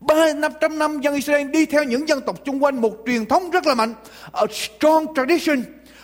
[0.00, 3.26] Ba năm trăm năm dân Israel đi theo những dân tộc chung quanh một truyền
[3.26, 3.94] thống rất là mạnh.
[4.32, 5.62] A strong tradition.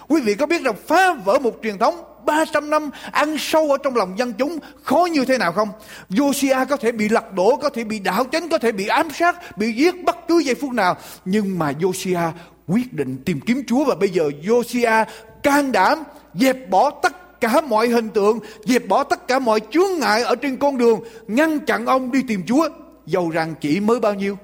[0.08, 3.78] Quý vị có biết rằng phá vỡ một truyền thống 300 năm ăn sâu ở
[3.84, 5.68] trong lòng dân chúng khó như thế nào không?
[6.10, 9.10] Josiah có thể bị lật đổ, có thể bị đảo chánh, có thể bị ám
[9.10, 10.96] sát, bị giết bất cứ giây phút nào.
[11.24, 12.30] Nhưng mà Josiah
[12.72, 15.04] quyết định tìm kiếm Chúa và bây giờ Josiah
[15.42, 15.98] can đảm
[16.34, 20.34] dẹp bỏ tất cả mọi hình tượng, dẹp bỏ tất cả mọi chướng ngại ở
[20.34, 22.68] trên con đường, ngăn chặn ông đi tìm Chúa
[23.06, 24.38] dầu rằng chỉ mới bao nhiêu?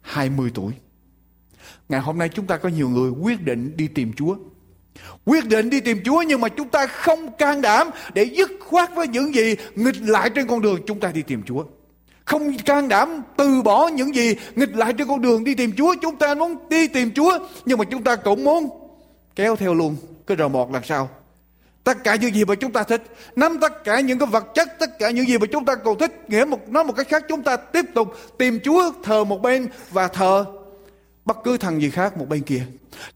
[0.00, 0.72] 20 tuổi.
[1.88, 4.36] Ngày hôm nay chúng ta có nhiều người quyết định đi tìm Chúa.
[5.24, 8.94] Quyết định đi tìm Chúa nhưng mà chúng ta không can đảm để dứt khoát
[8.94, 11.64] với những gì nghịch lại trên con đường chúng ta đi tìm Chúa.
[12.28, 15.94] Không can đảm từ bỏ những gì nghịch lại trên con đường đi tìm Chúa.
[16.02, 18.68] Chúng ta muốn đi tìm Chúa, nhưng mà chúng ta cũng muốn
[19.36, 21.08] kéo theo luôn cái rờ mọt làm sao
[21.84, 23.02] tất cả những gì mà chúng ta thích,
[23.36, 25.94] nắm tất cả những cái vật chất, tất cả những gì mà chúng ta cầu
[25.94, 29.42] thích, nghĩa một, nói một cách khác, chúng ta tiếp tục tìm Chúa thờ một
[29.42, 30.44] bên và thờ
[31.24, 32.62] bất cứ thằng gì khác một bên kia.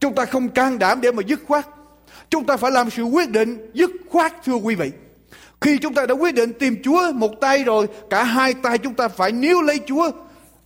[0.00, 1.66] Chúng ta không can đảm để mà dứt khoát.
[2.30, 4.90] Chúng ta phải làm sự quyết định dứt khoát, thưa quý vị
[5.62, 8.94] khi chúng ta đã quyết định tìm Chúa một tay rồi cả hai tay chúng
[8.94, 10.10] ta phải níu lấy Chúa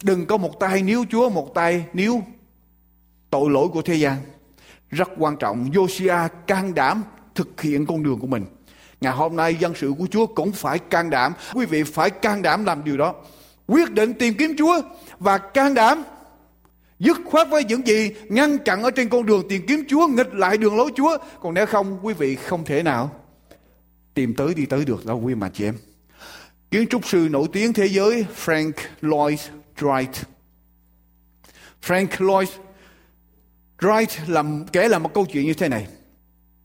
[0.02, 2.22] đừng có một tay níu Chúa một tay níu
[3.30, 4.16] tội lỗi của thế gian
[4.90, 7.02] rất quan trọng Josiah can đảm
[7.34, 8.44] thực hiện con đường của mình.
[9.00, 11.32] Ngày hôm nay dân sự của Chúa cũng phải can đảm.
[11.54, 13.14] Quý vị phải can đảm làm điều đó.
[13.66, 14.80] Quyết định tìm kiếm Chúa
[15.18, 16.02] và can đảm
[16.98, 20.34] Dứt khoát với những gì ngăn chặn ở trên con đường tìm kiếm Chúa, nghịch
[20.34, 21.18] lại đường lối Chúa.
[21.40, 23.10] Còn nếu không, quý vị không thể nào
[24.16, 25.74] tìm tới đi tới được đâu quý mà chị em.
[26.70, 29.40] Kiến trúc sư nổi tiếng thế giới Frank Lloyd
[29.78, 30.22] Wright.
[31.86, 32.48] Frank Lloyd
[33.78, 35.86] Wright làm kể là một câu chuyện như thế này.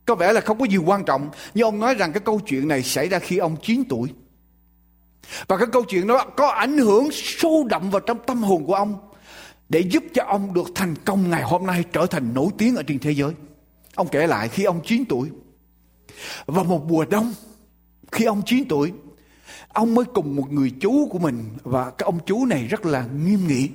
[0.06, 2.68] Có vẻ là không có gì quan trọng, nhưng ông nói rằng cái câu chuyện
[2.68, 4.08] này xảy ra khi ông 9 tuổi.
[5.48, 8.74] Và cái câu chuyện đó có ảnh hưởng sâu đậm vào trong tâm hồn của
[8.74, 9.10] ông
[9.68, 12.82] để giúp cho ông được thành công ngày hôm nay trở thành nổi tiếng ở
[12.82, 13.32] trên thế giới.
[13.94, 15.28] Ông kể lại khi ông 9 tuổi.
[16.46, 17.34] Vào một mùa đông,
[18.12, 18.92] khi ông 9 tuổi,
[19.68, 23.06] ông mới cùng một người chú của mình và cái ông chú này rất là
[23.06, 23.70] nghiêm nghị.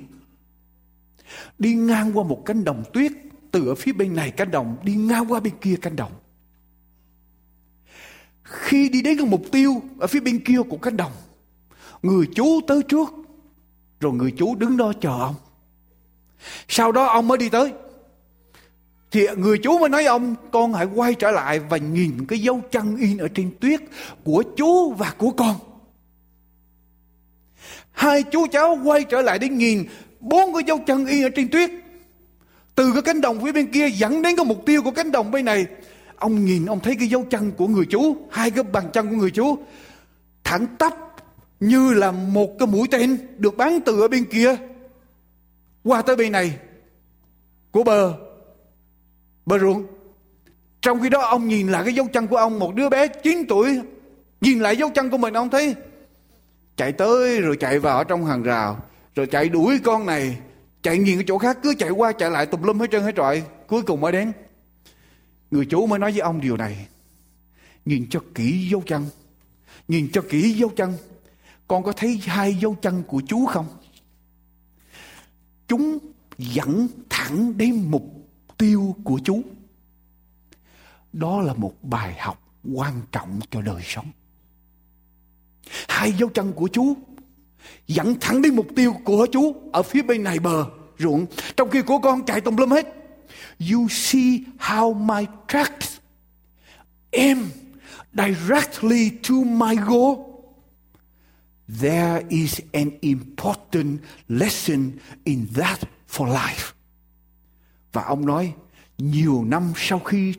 [1.58, 3.12] Đi ngang qua một cánh đồng tuyết
[3.50, 6.12] từ ở phía bên này cánh đồng đi ngang qua bên kia cánh đồng.
[8.44, 11.12] Khi đi đến cái mục tiêu ở phía bên kia của cánh đồng,
[12.02, 13.08] người chú tới trước,
[14.00, 15.34] rồi người chú đứng đó chờ ông.
[16.68, 17.72] Sau đó ông mới đi tới.
[19.10, 22.60] Thì người chú mới nói ông con hãy quay trở lại và nhìn cái dấu
[22.70, 23.80] chân in ở trên tuyết
[24.24, 25.56] của chú và của con.
[27.92, 29.84] Hai chú cháu quay trở lại để nhìn
[30.20, 31.70] bốn cái dấu chân in ở trên tuyết.
[32.74, 35.30] Từ cái cánh đồng phía bên kia dẫn đến cái mục tiêu của cánh đồng
[35.30, 35.66] bên này.
[36.16, 39.16] Ông nhìn ông thấy cái dấu chân của người chú, hai cái bàn chân của
[39.16, 39.58] người chú
[40.44, 40.94] thẳng tắp
[41.60, 44.56] như là một cái mũi tên được bắn từ ở bên kia
[45.84, 46.56] qua tới bên này
[47.70, 48.27] của bờ
[49.48, 49.86] bờ ruộng
[50.82, 53.44] trong khi đó, ông nhìn lại cái dấu chân của ông, một đứa bé 9
[53.48, 53.80] tuổi,
[54.40, 55.74] nhìn lại dấu chân của mình, ông thấy
[56.76, 58.84] chạy tới, rồi chạy vào trong hàng rào,
[59.14, 60.38] rồi chạy đuổi con này,
[60.82, 63.12] chạy nhìn cái chỗ khác, cứ chạy qua chạy lại tùm lum hết trơn hết
[63.16, 64.32] trọi, cuối cùng mới đến.
[65.50, 66.86] Người chủ mới nói với ông điều này,
[67.84, 69.06] nhìn cho kỹ dấu chân,
[69.88, 70.92] nhìn cho kỹ dấu chân,
[71.68, 73.66] con có thấy hai dấu chân của chú không?
[75.68, 75.98] Chúng
[76.38, 78.17] dẫn thẳng đến mục
[78.58, 79.42] tiêu của chú
[81.12, 82.42] đó là một bài học
[82.74, 84.06] quan trọng cho đời sống.
[85.88, 86.96] Hai dấu chân của chú
[87.86, 90.66] dẫn thẳng đến mục tiêu của chú ở phía bên này bờ
[90.98, 91.26] ruộng.
[91.56, 92.86] Trong khi của con chạy tùm lum hết,
[93.72, 95.96] you see how my tracks
[97.10, 97.50] aim
[98.12, 100.28] directly to my goal.
[101.80, 104.92] There is an important lesson
[105.24, 106.77] in that for life.
[107.92, 108.54] Và ông nói,
[108.98, 110.34] nhiều năm sau khi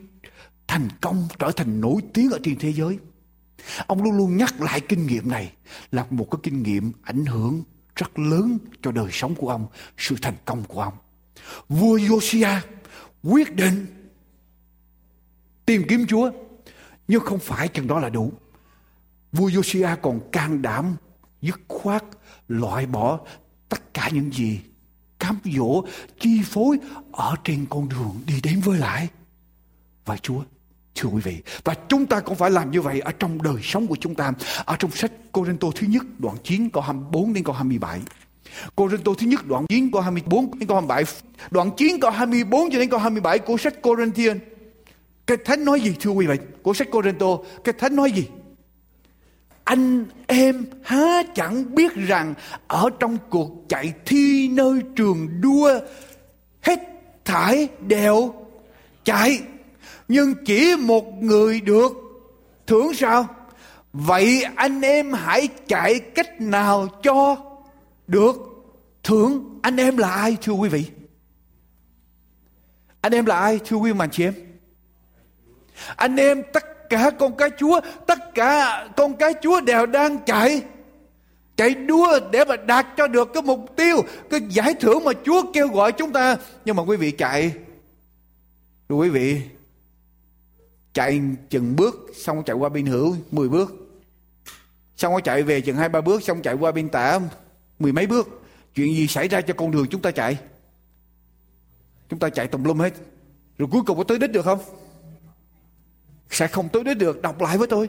[0.66, 2.98] thành công trở thành nổi tiếng ở trên thế giới,
[3.86, 5.52] ông luôn luôn nhắc lại kinh nghiệm này
[5.92, 7.62] là một cái kinh nghiệm ảnh hưởng
[7.96, 10.94] rất lớn cho đời sống của ông, sự thành công của ông.
[11.68, 12.60] Vua Josiah
[13.22, 13.86] quyết định
[15.66, 16.30] tìm kiếm Chúa,
[17.08, 18.32] nhưng không phải chừng đó là đủ.
[19.32, 20.96] Vua Josiah còn can đảm
[21.42, 22.04] dứt khoát
[22.48, 23.20] loại bỏ
[23.68, 24.60] tất cả những gì
[25.20, 25.82] cám dỗ,
[26.20, 26.78] chi phối
[27.12, 29.08] ở trên con đường đi đến với lại.
[30.04, 30.42] Và Chúa,
[30.94, 33.86] thưa quý vị, và chúng ta cũng phải làm như vậy ở trong đời sống
[33.86, 34.32] của chúng ta.
[34.64, 38.00] Ở trong sách Cô-rinh-tô thứ nhất, đoạn 9 câu 24 đến câu 27
[38.76, 41.04] Cô-rinh-tô thứ nhất, đoạn 9 câu 24 đến câu 27
[41.50, 44.38] đoạn 9 câu 24 cho đến câu 27 của sách Cô-rinh-thiên
[45.26, 46.36] cái thánh nói gì, thưa quý vị?
[46.62, 48.26] Của sách Cô-rinh-tô cái thánh nói gì?
[49.70, 52.34] Anh em há chẳng biết rằng
[52.68, 55.80] ở trong cuộc chạy thi nơi trường đua,
[56.62, 56.80] hết
[57.24, 58.34] thải đều
[59.04, 59.40] chạy,
[60.08, 61.92] nhưng chỉ một người được.
[62.66, 63.26] Thưởng sao?
[63.92, 67.36] Vậy anh em hãy chạy cách nào cho
[68.06, 68.36] được?
[69.02, 70.84] Thưởng anh em là ai, thưa quý vị?
[73.00, 74.34] Anh em là ai, thưa quý mà chị em?
[75.96, 80.62] Anh em tất cả con cái Chúa, tất cả con cái Chúa đều đang chạy
[81.60, 83.96] chạy đua để mà đạt cho được cái mục tiêu,
[84.30, 86.36] cái giải thưởng mà Chúa kêu gọi chúng ta.
[86.64, 87.52] Nhưng mà quý vị chạy,
[88.88, 89.40] rồi quý vị
[90.92, 93.72] chạy chừng bước, xong chạy qua bên hữu 10 bước.
[94.96, 97.20] Xong rồi chạy về chừng hai ba bước, xong chạy qua bên tả
[97.78, 98.28] mười mấy bước.
[98.74, 100.38] Chuyện gì xảy ra cho con đường chúng ta chạy?
[102.08, 102.92] Chúng ta chạy tùm lum hết.
[103.58, 104.58] Rồi cuối cùng có tới đích được không?
[106.30, 107.22] Sẽ không tới đến được.
[107.22, 107.88] Đọc lại với tôi.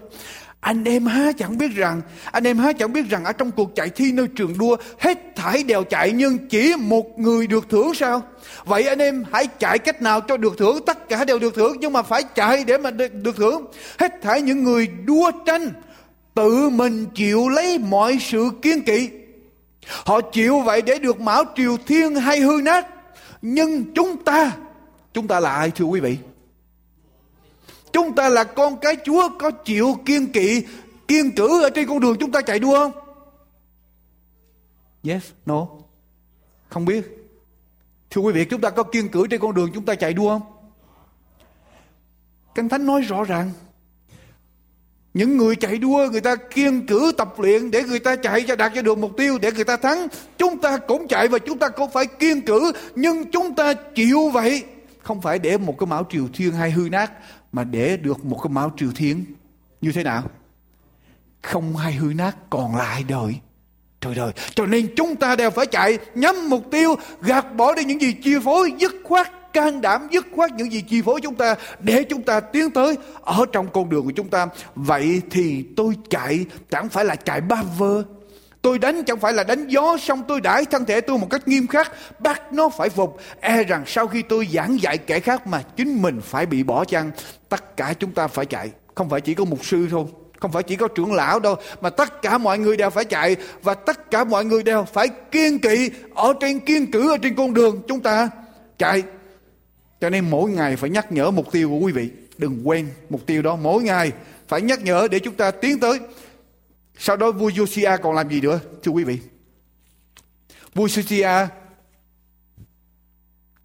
[0.60, 3.76] Anh em há chẳng biết rằng, anh em há chẳng biết rằng ở trong cuộc
[3.76, 7.94] chạy thi nơi trường đua, hết thảy đều chạy nhưng chỉ một người được thưởng
[7.94, 8.22] sao?
[8.66, 10.80] Vậy anh em hãy chạy cách nào cho được thưởng?
[10.86, 13.66] Tất cả đều được thưởng, nhưng mà phải chạy để mà được thưởng.
[14.00, 15.70] Hết thảy những người đua tranh
[16.36, 19.10] tự mình chịu lấy mọi sự kiên kỵ.
[19.88, 22.88] Họ chịu vậy để được mão triều thiên hay hư nát.
[23.42, 24.52] Nhưng chúng ta
[25.14, 26.18] chúng ta là ai thưa quý vị?
[27.94, 30.66] Chúng ta là con cái Chúa có chịu kiên kỵ,
[31.08, 32.92] kiên cử ở trên con đường chúng ta chạy đua không?
[35.04, 35.68] Yes, no.
[36.70, 37.18] Không biết.
[38.10, 40.30] Thưa quý vị, chúng ta có kiên cử trên con đường chúng ta chạy đua
[40.30, 40.42] không?
[42.56, 43.52] Kinh Thánh nói rõ ràng
[45.14, 48.56] những người chạy đua người ta kiên cử tập luyện để người ta chạy cho
[48.56, 51.60] đạt cho được mục tiêu để người ta thắng chúng ta cũng chạy và chúng
[51.60, 54.64] ta cũng phải kiên cử nhưng chúng ta chịu vậy
[55.04, 57.12] không phải để một cái mão triều thiên hay hư nát
[57.52, 59.26] mà để được một cái mão triều thiên,
[59.82, 60.24] như thế nào?
[61.42, 63.36] Không hay hư nát, còn lại đời
[64.02, 67.84] trời đời, cho nên chúng ta đều phải chạy nhắm mục tiêu, gạt bỏ đi
[67.84, 71.36] những gì chi phối, dứt khoát, can đảm dứt khoát những gì chi phối chúng
[71.36, 74.48] ta, để chúng ta tiến tới ở trong con đường của chúng ta.
[74.76, 78.04] Vậy thì tôi chạy, chẳng phải là chạy ba vơ.
[78.62, 81.48] Tôi đánh chẳng phải là đánh gió Xong tôi đãi thân thể tôi một cách
[81.48, 83.18] nghiêm khắc, Bắt nó phải phục.
[83.40, 86.86] E rằng sau khi tôi giảng dạy kẻ khác Mà chính mình phải bị bỏ
[86.86, 87.12] chăng?
[87.52, 90.06] Tất cả chúng ta phải chạy Không phải chỉ có mục sư thôi
[90.42, 93.36] không phải chỉ có trưởng lão đâu mà tất cả mọi người đều phải chạy
[93.64, 97.36] và tất cả mọi người đều phải kiên kỵ ở trên kiên cử ở trên
[97.36, 98.30] con đường chúng ta
[98.78, 99.04] chạy
[100.02, 102.10] cho nên mỗi ngày phải nhắc nhở mục tiêu của quý vị.
[102.38, 104.12] Đừng quên mục tiêu đó mỗi ngày
[104.48, 106.00] phải nhắc nhở để chúng ta tiến tới.
[106.98, 109.20] Sau đó vua Josiah còn làm gì nữa thưa quý vị?
[110.74, 111.48] Vua Josiah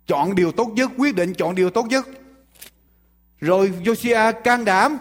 [0.06, 2.08] chọn điều tốt nhất, quyết định chọn điều tốt nhất.
[3.40, 4.98] Rồi Josiah can đảm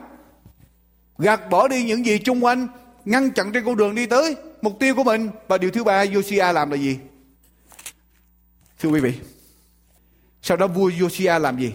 [1.17, 2.67] gạt bỏ đi những gì chung quanh,
[3.05, 5.29] ngăn chặn trên con đường đi tới mục tiêu của mình.
[5.47, 6.97] Và điều thứ ba Josiah làm là gì?
[8.79, 9.13] Thưa quý vị,
[10.41, 11.73] sau đó vua Josiah làm gì?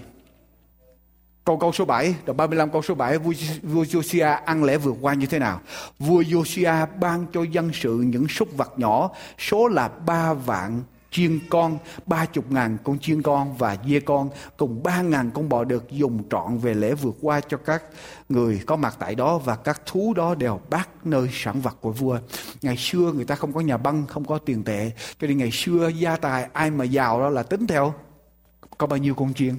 [1.44, 3.32] Câu câu số 7, đoạn 35 câu số 7, vua,
[3.62, 5.60] vua Josiah ăn lễ vượt qua như thế nào?
[5.98, 11.40] Vua Josiah ban cho dân sự những súc vật nhỏ, số là ba vạn chiên
[11.50, 15.64] con, ba chục ngàn con chiên con và dê con, cùng ba ngàn con bò
[15.64, 17.82] được dùng trọn về lễ vượt qua cho các
[18.28, 21.92] người có mặt tại đó và các thú đó đều bác nơi sản vật của
[21.92, 22.18] vua.
[22.62, 24.90] Ngày xưa người ta không có nhà băng, không có tiền tệ,
[25.20, 27.94] cho nên ngày xưa gia tài ai mà giàu đó là tính theo
[28.78, 29.54] có bao nhiêu con chiên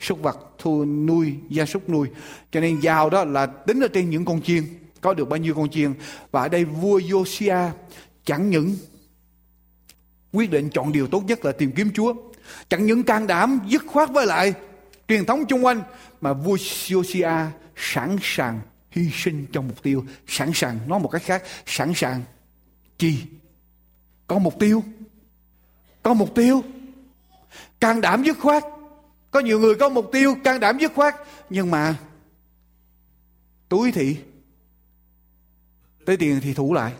[0.00, 2.08] súc vật thu nuôi gia súc nuôi
[2.52, 4.62] cho nên giàu đó là tính ở trên những con chiên
[5.00, 5.94] có được bao nhiêu con chiên
[6.30, 7.70] và ở đây vua Josiah
[8.24, 8.76] chẳng những
[10.32, 12.14] quyết định chọn điều tốt nhất là tìm kiếm Chúa.
[12.68, 14.54] Chẳng những can đảm, dứt khoát với lại
[15.08, 15.82] truyền thống chung quanh,
[16.20, 18.60] mà vua Josia sẵn sàng
[18.90, 22.22] hy sinh cho mục tiêu, sẵn sàng, nói một cách khác, sẵn sàng
[22.98, 23.22] chi.
[24.26, 24.84] Có mục tiêu.
[26.02, 26.64] Có mục tiêu.
[27.80, 28.64] Can đảm dứt khoát.
[29.30, 31.14] Có nhiều người có mục tiêu, can đảm dứt khoát.
[31.50, 31.94] Nhưng mà
[33.68, 34.16] túi thì
[36.06, 36.92] tới tiền thì thủ lại.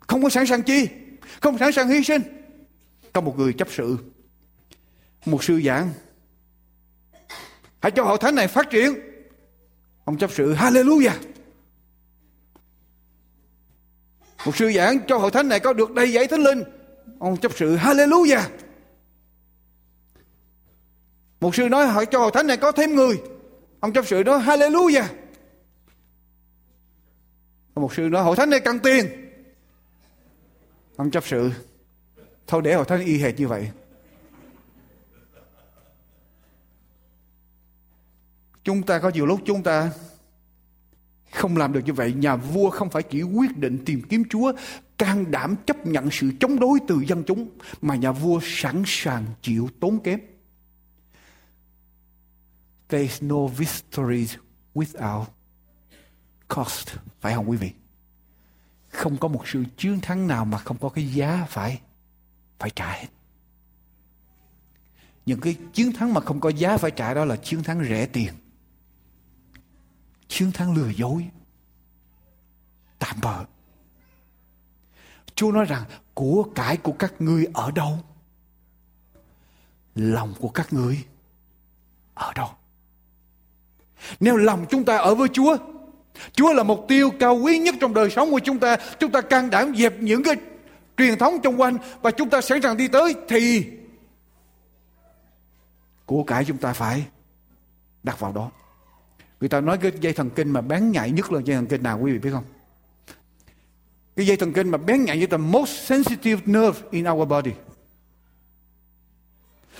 [0.00, 0.88] Không có sẵn sàng chi
[1.40, 2.22] không sẵn sàng hy sinh
[3.12, 3.96] có một người chấp sự,
[5.26, 5.90] một sư giảng
[7.80, 8.94] hãy cho hội thánh này phát triển
[10.04, 11.16] ông chấp sự, hallelujah
[14.46, 16.62] một sư giảng cho hội thánh này có được đầy dạy thánh linh
[17.18, 18.42] ông chấp sự, hallelujah
[21.40, 23.20] một sư nói hỏi cho hội thánh này có thêm người.
[23.80, 25.04] Ông chấp sự nói, hallelujah.
[27.74, 29.27] Một sư nói, hội thánh này cần tiền.
[30.98, 31.50] Ông chấp sự
[32.46, 33.70] thôi để hội thánh y hệt như vậy.
[38.64, 39.90] Chúng ta có nhiều lúc chúng ta
[41.32, 42.12] không làm được như vậy.
[42.12, 44.52] Nhà vua không phải chỉ quyết định tìm kiếm Chúa,
[44.98, 47.48] can đảm chấp nhận sự chống đối từ dân chúng,
[47.82, 50.20] mà nhà vua sẵn sàng chịu tốn kém.
[52.88, 54.26] There is no victory
[54.74, 55.24] without
[56.48, 56.88] cost.
[57.20, 57.70] Phải không quý vị?
[58.98, 61.80] Không có một sự chiến thắng nào mà không có cái giá phải
[62.58, 63.06] phải trả hết.
[65.26, 68.06] Những cái chiến thắng mà không có giá phải trả đó là chiến thắng rẻ
[68.06, 68.32] tiền.
[70.28, 71.28] Chiến thắng lừa dối.
[72.98, 73.44] Tạm bợ.
[75.34, 75.84] Chúa nói rằng
[76.14, 77.98] của cải của các ngươi ở đâu?
[79.94, 81.04] Lòng của các ngươi
[82.14, 82.50] ở đâu?
[84.20, 85.56] Nếu lòng chúng ta ở với Chúa,
[86.32, 88.76] Chúa là mục tiêu cao quý nhất trong đời sống của chúng ta.
[88.98, 90.36] Chúng ta can đảm dẹp những cái
[90.96, 93.64] truyền thống xung quanh và chúng ta sẵn sàng đi tới thì
[96.06, 97.04] của cải chúng ta phải
[98.02, 98.50] đặt vào đó.
[99.40, 101.82] Người ta nói cái dây thần kinh mà bén nhạy nhất là dây thần kinh
[101.82, 102.44] nào quý vị biết không?
[104.16, 107.52] Cái dây thần kinh mà bén nhạy nhất là most sensitive nerve in our body.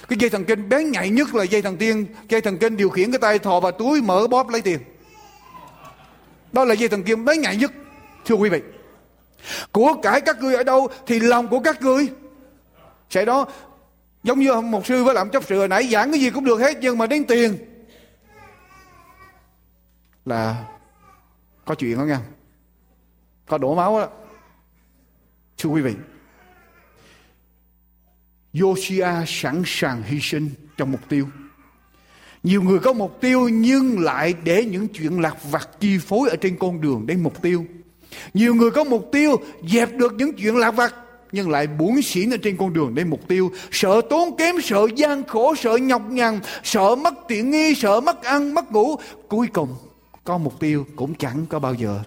[0.08, 2.90] Cái dây thần kinh bén nhạy nhất là dây thần tiên, dây thần kinh điều
[2.90, 4.78] khiển cái tay thò vào túi mở bóp lấy tiền.
[6.52, 7.72] Đó là dây thần kinh bén nhạy nhất,
[8.24, 8.60] thưa quý vị.
[9.72, 12.08] Của cải các ngươi ở đâu thì lòng của các ngươi
[13.10, 13.46] sẽ đó
[14.22, 16.60] giống như một sư với làm chấp sự hồi nãy giảng cái gì cũng được
[16.60, 17.58] hết nhưng mà đến tiền
[20.24, 20.64] là
[21.64, 22.20] có chuyện đó nha
[23.46, 24.08] có đổ máu đó
[25.58, 25.94] thưa quý vị
[28.60, 31.28] Yoshia sẵn sàng hy sinh trong mục tiêu.
[32.48, 36.36] Nhiều người có mục tiêu nhưng lại để những chuyện lạc vặt chi phối ở
[36.36, 37.64] trên con đường đến mục tiêu.
[38.34, 39.36] Nhiều người có mục tiêu
[39.68, 40.94] dẹp được những chuyện lạc vặt
[41.32, 43.52] nhưng lại buồn xỉn ở trên con đường đến mục tiêu.
[43.70, 48.22] Sợ tốn kém, sợ gian khổ, sợ nhọc nhằn, sợ mất tiện nghi, sợ mất
[48.22, 48.96] ăn, mất ngủ.
[49.28, 49.74] Cuối cùng
[50.24, 52.02] có mục tiêu cũng chẳng có bao giờ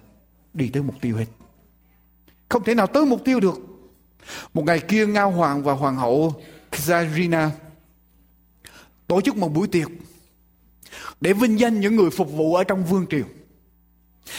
[0.54, 1.26] đi tới mục tiêu hết.
[2.48, 3.60] Không thể nào tới mục tiêu được.
[4.54, 7.48] Một ngày kia Ngao Hoàng và Hoàng hậu Kazarina
[9.06, 9.88] tổ chức một buổi tiệc
[11.22, 13.24] để vinh danh những người phục vụ ở trong vương triều.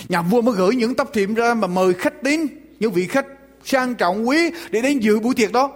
[0.10, 2.48] Nhà vua mới gửi những tấm thiệp ra mà mời khách đến,
[2.80, 3.26] những vị khách
[3.64, 4.38] sang trọng quý
[4.72, 5.72] để đến dự buổi tiệc đó.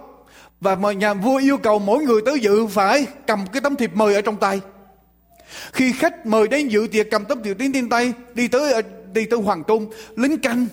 [0.60, 3.90] Và mà nhà vua yêu cầu mỗi người tới dự phải cầm cái tấm thiệp
[3.94, 4.60] mời ở trong tay.
[5.72, 8.82] Khi khách mời đến dự tiệc cầm tấm thiệp đến trên tay, đi tới
[9.12, 10.66] đi tới hoàng cung, lính canh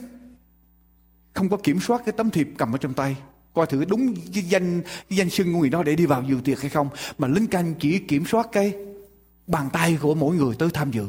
[1.34, 3.16] không có kiểm soát cái tấm thiệp cầm ở trong tay
[3.54, 6.36] coi thử đúng cái danh cái danh xưng của người đó để đi vào dự
[6.44, 8.74] tiệc hay không mà lính canh chỉ kiểm soát cái
[9.48, 11.06] bàn tay của mỗi người tới tham dự.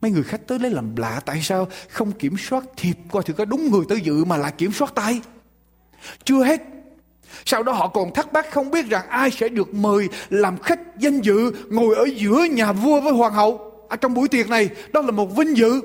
[0.00, 3.32] Mấy người khách tới lấy làm lạ, tại sao không kiểm soát thiệp coi thử
[3.32, 5.20] có đúng người tới dự mà lại kiểm soát tay?
[6.24, 6.62] Chưa hết.
[7.44, 10.80] Sau đó họ còn thắc mắc không biết rằng ai sẽ được mời làm khách
[10.98, 14.68] danh dự ngồi ở giữa nhà vua với hoàng hậu ở trong buổi tiệc này.
[14.92, 15.80] Đó là một vinh dự.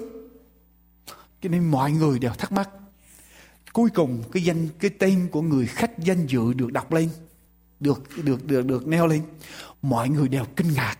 [1.42, 2.70] Cho nên mọi người đều thắc mắc.
[3.74, 7.10] Cuối cùng, cái danh, cái tên của người khách danh dự được đọc lên
[7.82, 9.22] được được được được neo lên.
[9.82, 10.96] Mọi người đều kinh ngạc.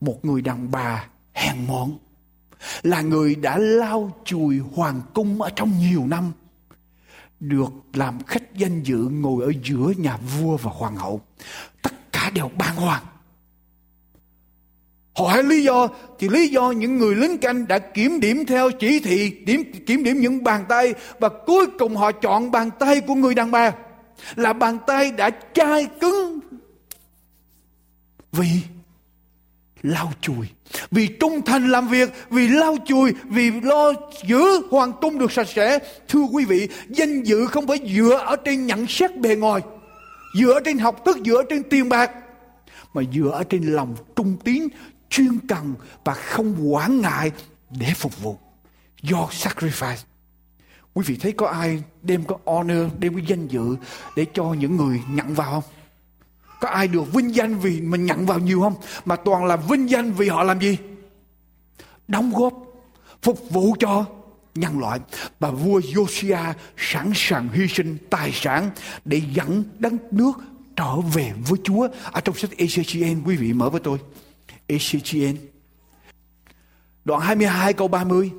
[0.00, 1.98] Một người đàn bà hèn mọn,
[2.82, 6.32] là người đã lau chùi hoàng cung ở trong nhiều năm,
[7.40, 11.20] được làm khách danh dự ngồi ở giữa nhà vua và hoàng hậu.
[11.82, 13.02] Tất cả đều bàng hoàng.
[15.14, 15.88] Hỏi lý do,
[16.18, 20.04] thì lý do những người lính canh đã kiểm điểm theo chỉ thị, điểm, kiểm
[20.04, 23.72] điểm những bàn tay, và cuối cùng họ chọn bàn tay của người đàn bà
[24.36, 26.40] là bàn tay đã chai cứng
[28.32, 28.62] vì
[29.82, 30.46] lau chùi,
[30.90, 33.92] vì trung thành làm việc, vì lau chùi, vì lo
[34.24, 35.78] giữ hoàng cung được sạch sẽ.
[36.08, 39.62] Thưa quý vị, danh dự không phải dựa ở trên nhận xét bề ngoài,
[40.38, 42.10] dựa trên học thức, dựa trên tiền bạc,
[42.94, 44.68] mà dựa ở trên lòng trung tín,
[45.10, 47.32] chuyên cần và không quản ngại
[47.70, 48.38] để phục vụ.
[49.02, 50.09] Do sacrifice
[50.94, 53.76] quý vị thấy có ai đem có honor đem cái danh dự
[54.16, 55.72] để cho những người nhận vào không?
[56.60, 58.74] Có ai được vinh danh vì mình nhận vào nhiều không?
[59.04, 60.78] Mà toàn là vinh danh vì họ làm gì?
[62.08, 62.52] Đóng góp
[63.22, 64.04] phục vụ cho
[64.54, 65.00] nhân loại.
[65.40, 68.70] Và vua Josiah sẵn sàng hy sinh tài sản
[69.04, 70.32] để dẫn đất nước
[70.76, 71.88] trở về với Chúa.
[72.12, 73.98] Ở trong sách ECGN, quý vị mở với tôi.
[74.66, 75.36] ECGN.
[77.04, 78.30] Đoạn 22 câu 30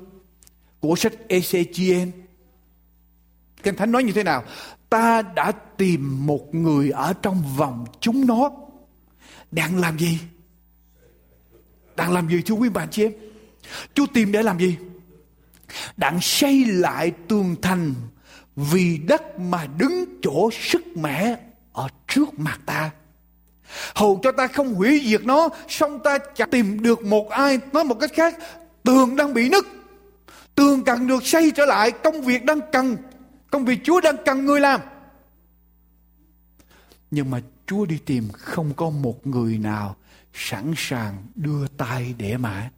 [0.80, 2.21] của sách ECGN
[3.62, 4.44] Kinh Thánh nói như thế nào?
[4.90, 8.50] Ta đã tìm một người ở trong vòng chúng nó.
[9.50, 10.18] Đang làm gì?
[11.96, 13.12] Đang làm gì thưa quý bà chị em?
[13.94, 14.76] Chúa tìm để làm gì?
[15.96, 17.94] Đang xây lại tường thành
[18.56, 21.36] vì đất mà đứng chỗ sức mẻ
[21.72, 22.90] ở trước mặt ta
[23.94, 27.84] hầu cho ta không hủy diệt nó xong ta chẳng tìm được một ai nói
[27.84, 28.34] một cách khác
[28.84, 29.64] tường đang bị nứt
[30.54, 32.96] tường cần được xây trở lại, công việc đang cần
[33.52, 34.80] công việc chúa đang cần người làm.
[37.10, 39.96] Nhưng mà chúa đi tìm không có một người nào
[40.34, 42.70] sẵn sàng đưa tay để mà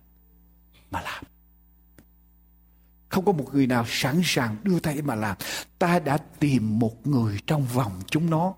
[0.91, 1.25] mà làm.
[3.09, 5.37] Không có một người nào sẵn sàng đưa tay để mà làm.
[5.79, 8.55] Ta đã tìm một người trong vòng chúng nó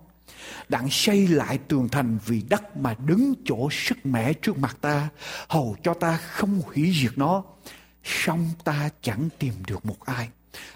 [0.69, 5.09] đặng xây lại tường thành vì đất mà đứng chỗ sức mẻ trước mặt ta,
[5.49, 7.43] hầu cho ta không hủy diệt nó.
[8.03, 10.29] Song ta chẳng tìm được một ai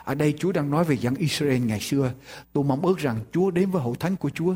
[0.03, 2.13] ở đây Chúa đang nói về dân Israel ngày xưa.
[2.53, 4.55] Tôi mong ước rằng Chúa đến với hội thánh của Chúa.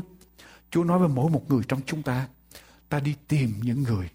[0.70, 2.26] Chúa nói với mỗi một người trong chúng ta
[2.88, 4.08] ta đi tìm những người.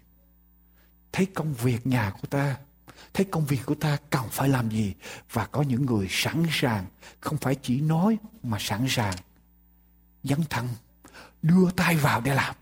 [1.12, 2.56] Thấy công việc nhà của ta,
[3.14, 4.94] thấy công việc của ta cần phải làm gì
[5.32, 6.84] và có những người sẵn sàng,
[7.20, 9.14] không phải chỉ nói mà sẵn sàng.
[10.24, 10.68] Dấn thân,
[11.42, 12.54] đưa tay vào để làm.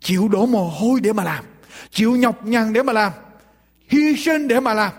[0.00, 1.44] Chịu đổ mồ hôi để mà làm.
[1.90, 3.12] Chịu nhọc nhằn để mà làm.
[3.88, 4.92] Hy sinh để mà làm.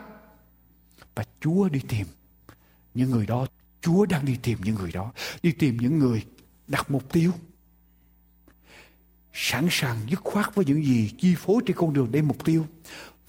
[1.16, 2.08] Và chúa đi tìm
[2.94, 3.48] những người đó,
[3.82, 5.14] chúa đang đi tìm những người đó,
[5.44, 6.26] đi tìm những người
[6.68, 7.32] đặt mục tiêu.
[9.34, 12.68] Sẵn sàng dứt khoát với những gì chi phối trên con đường đến mục tiêu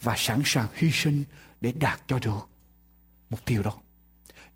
[0.01, 1.25] và sẵn sàng hy sinh
[1.61, 2.49] để đạt cho được
[3.31, 3.79] mục tiêu đó.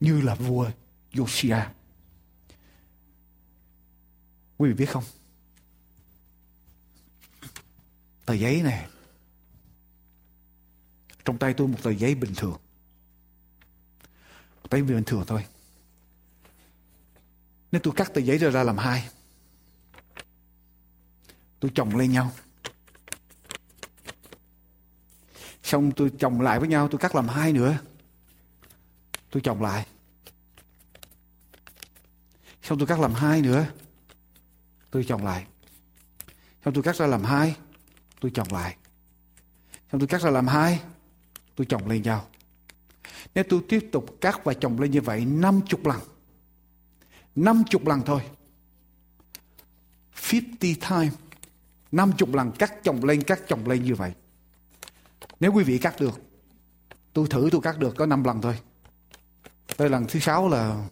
[0.00, 0.70] Như là vua
[1.12, 1.66] Josiah
[4.58, 5.04] Quý vị biết không?
[8.26, 8.86] Tờ giấy này,
[11.24, 12.58] Trong tay tôi một tờ giấy bình thường
[14.70, 15.44] tại vì bình thường thôi
[17.74, 19.08] nên tôi cắt tờ giấy ra, ra làm hai.
[21.60, 22.32] Tôi chồng lên nhau.
[25.62, 27.78] Xong tôi chồng lại với nhau, tôi cắt làm hai nữa.
[29.30, 29.86] Tôi chồng lại.
[32.62, 33.66] Xong tôi cắt làm hai nữa.
[34.90, 35.46] Tôi chồng lại.
[36.64, 37.56] Xong tôi cắt ra làm hai.
[38.20, 38.76] Tôi chồng lại.
[39.92, 40.80] Xong tôi cắt ra làm hai.
[41.56, 42.28] Tôi chồng lên nhau.
[43.34, 46.00] Nếu tôi tiếp tục cắt và chồng lên như vậy 50 lần.
[47.36, 48.20] 50 lần thôi.
[50.32, 51.10] 50 time.
[51.92, 54.12] 50 lần cắt chồng lên, cắt chồng lên như vậy.
[55.40, 56.20] Nếu quý vị cắt được,
[57.12, 58.58] tôi thử tôi cắt được có 5 lần thôi.
[59.76, 60.88] Tới lần thứ sáu là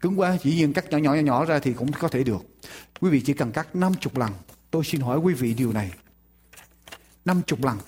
[0.00, 2.40] cứng quá, chỉ nhiên cắt nhỏ nhỏ nhỏ nhỏ ra thì cũng có thể được.
[3.00, 4.32] Quý vị chỉ cần cắt 50 lần.
[4.70, 5.92] Tôi xin hỏi quý vị điều này.
[7.24, 7.78] 50 lần.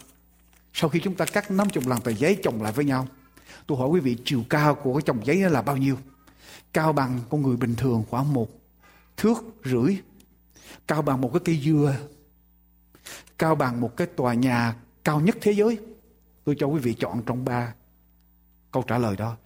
[0.72, 3.08] Sau khi chúng ta cắt 50 lần tờ giấy chồng lại với nhau,
[3.68, 5.96] tôi hỏi quý vị chiều cao của cái chồng giấy là bao nhiêu?
[6.72, 8.48] Cao bằng con người bình thường khoảng một
[9.16, 9.96] thước rưỡi.
[10.86, 11.96] Cao bằng một cái cây dừa.
[13.38, 15.78] Cao bằng một cái tòa nhà cao nhất thế giới.
[16.44, 17.74] Tôi cho quý vị chọn trong ba
[18.72, 19.36] câu trả lời đó.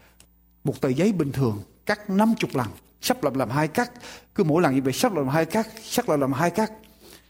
[0.65, 2.69] Một tờ giấy bình thường cắt 50 lần,
[3.01, 3.93] sắp làm làm hai cắt,
[4.35, 6.73] cứ mỗi lần như vậy sắp làm hai cắt, sắp làm làm hai cắt,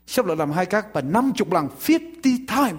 [0.07, 2.79] sắp làm làm hai cắt và 50 lần 50 time.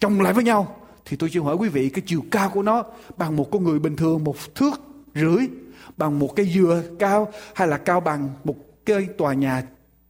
[0.00, 2.84] Chồng lại với nhau thì tôi xin hỏi quý vị, cái chiều cao của nó
[3.16, 4.80] bằng một con người bình thường, một thước
[5.14, 5.48] rưỡi,
[5.96, 9.62] bằng một cây dừa cao, hay là cao bằng một cái tòa nhà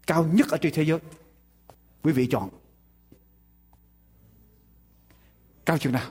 [0.07, 0.99] cao nhất ở trên thế giới?
[2.03, 2.49] Quý vị chọn.
[5.67, 6.11] Cao chừng nào?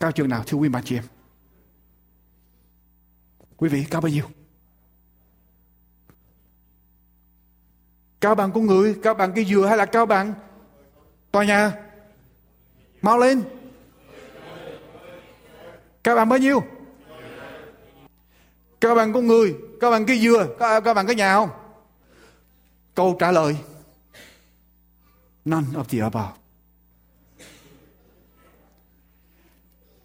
[0.00, 1.04] Cao chừng nào, thưa quý bà chị em?
[3.56, 4.24] Quý vị, cao bao nhiêu?
[8.20, 10.34] Cao bằng con người, cao bằng cây dừa hay là cao bằng
[11.30, 11.87] tòa nhà?
[13.02, 13.42] Mau lên.
[16.04, 16.62] Các bạn bao nhiêu?
[18.80, 21.50] Các bạn con người các bạn cây dừa các các bạn cái nhà không?
[22.94, 23.56] Câu trả lời.
[25.44, 26.38] None of the above.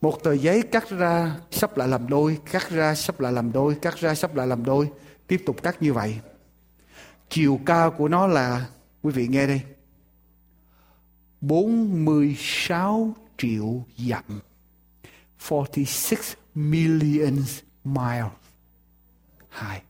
[0.01, 3.75] Một tờ giấy cắt ra sắp lại làm đôi, cắt ra sắp lại làm đôi,
[3.81, 4.89] cắt ra sắp lại làm đôi.
[5.27, 6.19] Tiếp tục cắt như vậy.
[7.29, 8.65] Chiều cao của nó là,
[9.01, 9.61] quý vị nghe đây,
[11.43, 14.23] 46 triệu dặm.
[15.49, 16.19] 46
[16.55, 17.35] million
[17.83, 18.31] miles.
[19.49, 19.81] Hai.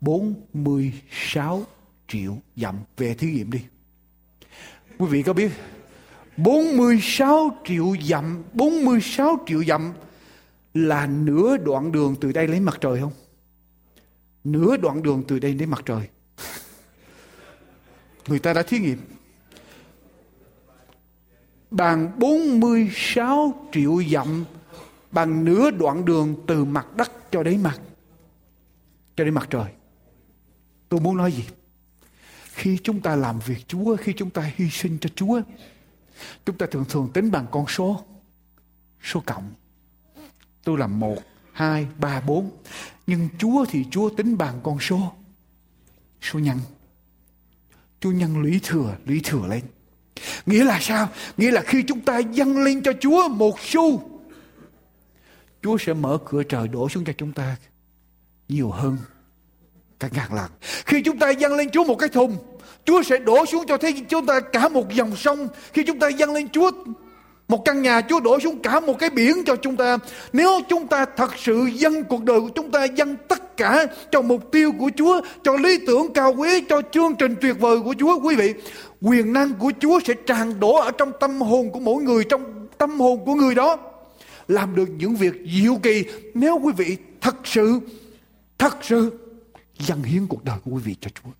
[0.00, 1.66] 46
[2.08, 2.76] triệu dặm.
[2.96, 3.60] Về thí nghiệm đi.
[4.98, 5.50] Quý vị có biết
[6.36, 9.92] 46 triệu dặm 46 triệu dặm
[10.74, 13.12] là nửa đoạn đường từ đây lấy mặt trời không?
[14.44, 16.08] Nửa đoạn đường từ đây đến mặt trời.
[18.28, 18.98] Người ta đã thí nghiệm.
[21.70, 24.44] Bằng 46 triệu dặm
[25.10, 27.80] bằng nửa đoạn đường từ mặt đất cho đến mặt
[29.16, 29.72] cho đến mặt trời.
[30.88, 31.44] Tôi muốn nói gì?
[32.52, 35.40] Khi chúng ta làm việc Chúa, khi chúng ta hy sinh cho Chúa,
[36.44, 38.04] Chúng ta thường thường tính bằng con số.
[39.02, 39.52] Số cộng.
[40.64, 41.16] Tôi làm một,
[41.52, 42.50] hai, ba, bốn.
[43.06, 45.12] Nhưng Chúa thì Chúa tính bằng con số.
[46.22, 46.58] Số nhân.
[48.00, 49.62] Chúa nhân lũy thừa, lũy thừa lên.
[50.46, 51.08] Nghĩa là sao?
[51.36, 54.10] Nghĩa là khi chúng ta dâng lên cho Chúa một xu,
[55.62, 57.56] Chúa sẽ mở cửa trời đổ xuống cho chúng ta
[58.48, 58.96] nhiều hơn
[60.00, 60.50] cả ngàn lần.
[60.86, 62.36] Khi chúng ta dâng lên Chúa một cái thùng,
[62.84, 65.48] Chúa sẽ đổ xuống cho thế chúng ta cả một dòng sông.
[65.72, 66.70] Khi chúng ta dâng lên Chúa
[67.48, 69.98] một căn nhà Chúa đổ xuống cả một cái biển cho chúng ta.
[70.32, 74.22] Nếu chúng ta thật sự dâng cuộc đời của chúng ta dâng tất cả cho
[74.22, 77.94] mục tiêu của Chúa, cho lý tưởng cao quý, cho chương trình tuyệt vời của
[77.98, 78.54] Chúa, quý vị,
[79.00, 82.68] quyền năng của Chúa sẽ tràn đổ ở trong tâm hồn của mỗi người, trong
[82.78, 83.78] tâm hồn của người đó.
[84.48, 87.80] Làm được những việc diệu kỳ nếu quý vị thật sự,
[88.58, 89.18] thật sự
[89.78, 91.30] dâng hiến cuộc đời của quý vị cho Chúa.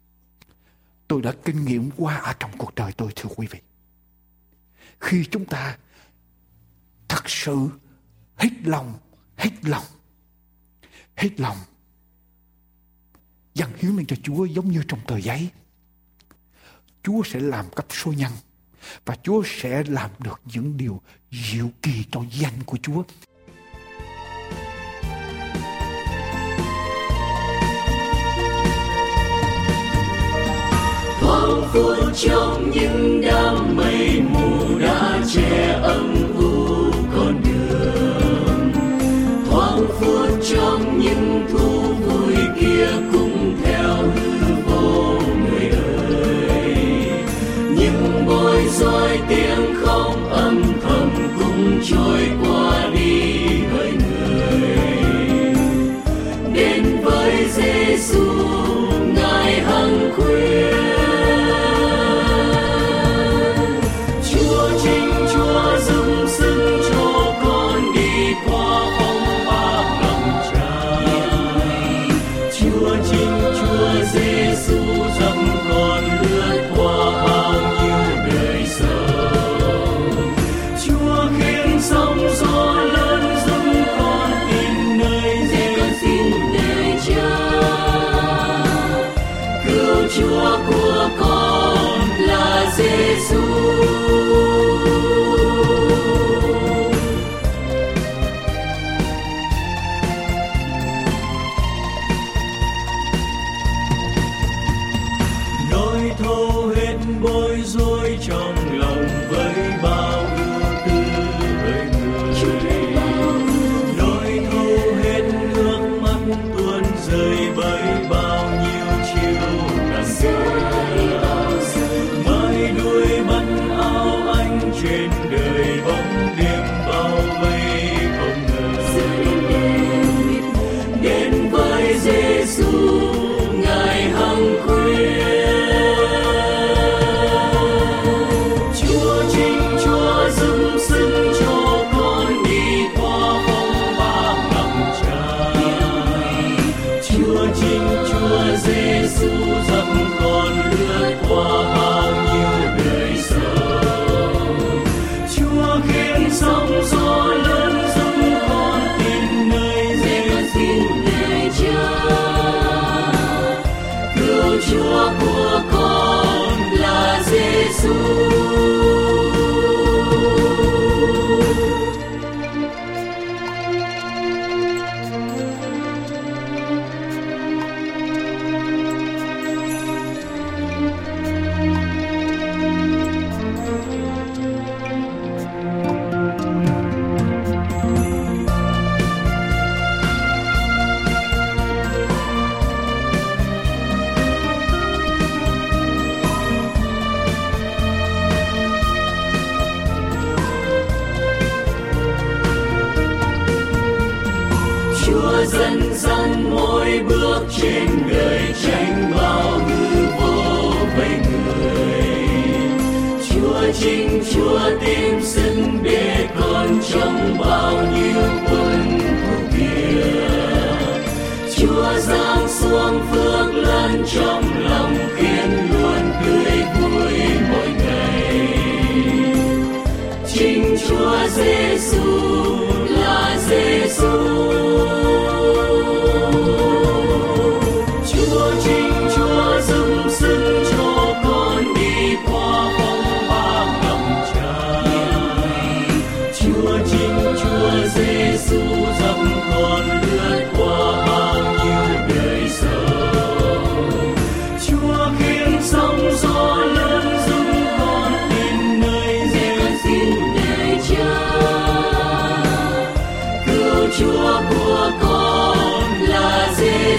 [1.09, 3.59] Tôi đã kinh nghiệm qua ở trong cuộc đời tôi thưa quý vị.
[5.01, 5.77] Khi chúng ta
[7.09, 7.69] thật sự
[8.37, 8.95] hết lòng,
[9.37, 9.85] hết lòng,
[11.17, 11.57] hết lòng
[13.55, 15.49] dâng hiến lên cho Chúa giống như trong tờ giấy.
[17.09, 18.33] Chúa sẽ làm cấp số nhân
[19.07, 21.01] và Chúa sẽ làm được những điều
[21.31, 23.03] diệu kỳ cho danh của Chúa.
[31.21, 36.48] thoáng phút trong những đám mây mù đã che âm u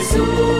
[0.09, 0.58] Giêsu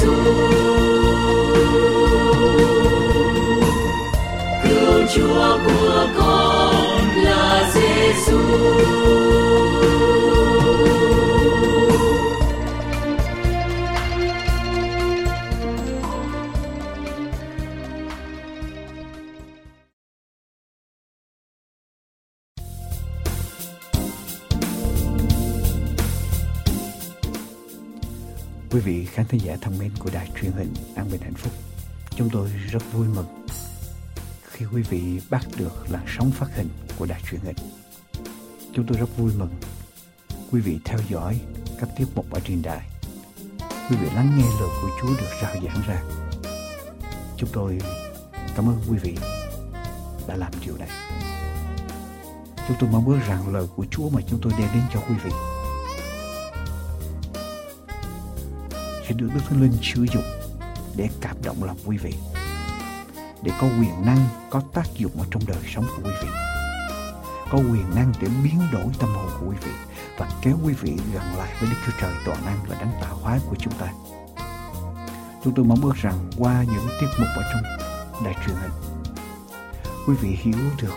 [0.00, 0.12] Giêsu
[4.62, 6.79] cứu Chúa của con.
[29.80, 31.52] Mến của đài truyền hình An Bình Hạnh Phúc,
[32.16, 33.26] chúng tôi rất vui mừng
[34.50, 36.68] khi quý vị bắt được làn sóng phát hình
[36.98, 37.56] của đài truyền hình.
[38.74, 39.50] Chúng tôi rất vui mừng
[40.50, 41.40] quý vị theo dõi
[41.80, 42.88] các tiết mục ở trên đài.
[43.90, 46.02] Quý vị lắng nghe lời của Chúa được rao giảng ra.
[47.36, 47.78] Chúng tôi
[48.56, 49.16] cảm ơn quý vị
[50.26, 50.88] đã làm điều này.
[52.68, 55.14] Chúng tôi mong ước rằng lời của Chúa mà chúng tôi đem đến cho quý
[55.24, 55.30] vị
[59.10, 60.22] sẽ được Đức Thánh Linh sử dụng
[60.96, 62.14] để cảm động lòng quý vị,
[63.42, 66.28] để có quyền năng, có tác dụng ở trong đời sống của quý vị,
[67.50, 69.70] có quyền năng để biến đổi tâm hồn của quý vị
[70.18, 73.16] và kéo quý vị gần lại với Đức Chúa Trời toàn năng và đấng tạo
[73.16, 73.92] hóa của chúng ta.
[75.44, 77.62] Chúng tôi mong ước rằng qua những tiết mục ở trong
[78.24, 78.72] đài truyền hình,
[80.06, 80.96] quý vị hiểu được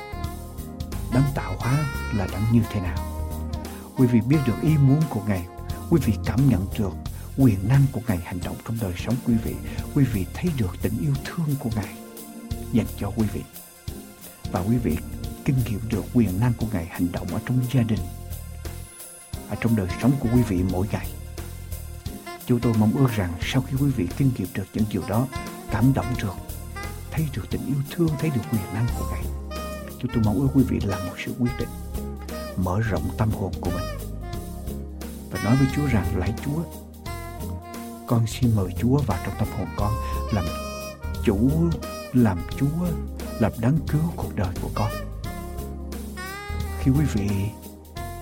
[1.13, 2.97] đấng tạo hóa là đấng như thế nào.
[3.97, 5.45] Quý vị biết được ý muốn của Ngài,
[5.89, 6.93] quý vị cảm nhận được
[7.37, 9.53] quyền năng của Ngài hành động trong đời sống quý vị.
[9.95, 11.95] Quý vị thấy được tình yêu thương của Ngài
[12.71, 13.41] dành cho quý vị.
[14.51, 14.97] Và quý vị
[15.45, 17.99] kinh nghiệm được quyền năng của Ngài hành động ở trong gia đình,
[19.49, 21.07] ở trong đời sống của quý vị mỗi ngày.
[22.45, 25.27] Chúng tôi mong ước rằng sau khi quý vị kinh nghiệm được những điều đó,
[25.71, 26.35] cảm động được,
[27.11, 29.23] thấy được tình yêu thương, thấy được quyền năng của Ngài.
[29.99, 31.69] Chúng tôi mong ước quý vị làm một sự quyết định,
[32.57, 34.13] mở rộng tâm hồn của mình
[35.31, 36.63] và nói với Chúa rằng lạy Chúa,
[38.07, 39.93] con xin mời Chúa vào trong tâm hồn con
[40.31, 40.45] làm
[41.23, 41.49] chủ,
[42.13, 42.85] làm Chúa,
[43.39, 44.91] làm đấng cứu cuộc đời của con.
[46.79, 47.29] Khi quý vị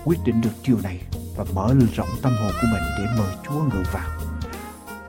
[0.04, 1.00] quyết định được điều này
[1.36, 4.10] và mở rộng tâm hồn của mình để mời Chúa ngự vào,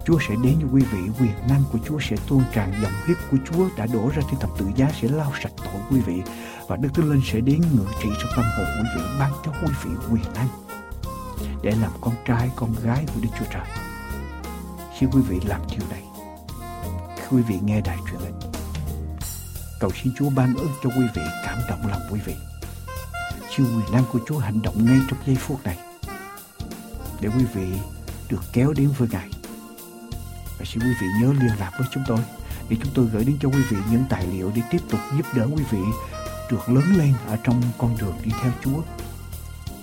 [0.06, 3.18] Chúa sẽ đến với quý vị, quyền năng của Chúa sẽ tuôn tràn dòng huyết
[3.32, 6.22] của Chúa đã đổ ra trên thập tự giá sẽ lau sạch tội quý vị
[6.68, 9.52] và Đức Thánh Linh sẽ đến ngự trị trong tâm hồn quý vị ban cho
[9.52, 10.48] quý vị quyền năng
[11.62, 13.93] để làm con trai con gái của Đức Chúa Trời.
[15.04, 16.04] Khi quý vị làm điều này,
[17.16, 18.40] khi quý vị nghe đài truyền hình,
[19.80, 22.36] cầu xin Chúa ban ơn cho quý vị cảm động lòng quý vị.
[23.56, 25.78] Siêu quyền năng của Chúa hành động ngay trong giây phút này
[27.22, 27.68] để quý vị
[28.30, 29.30] được kéo đến với Ngài.
[30.60, 32.20] Và xin quý vị nhớ liên lạc với chúng tôi
[32.70, 35.26] để chúng tôi gửi đến cho quý vị những tài liệu để tiếp tục giúp
[35.36, 35.82] đỡ quý vị
[36.52, 38.82] được lớn lên ở trong con đường đi theo Chúa.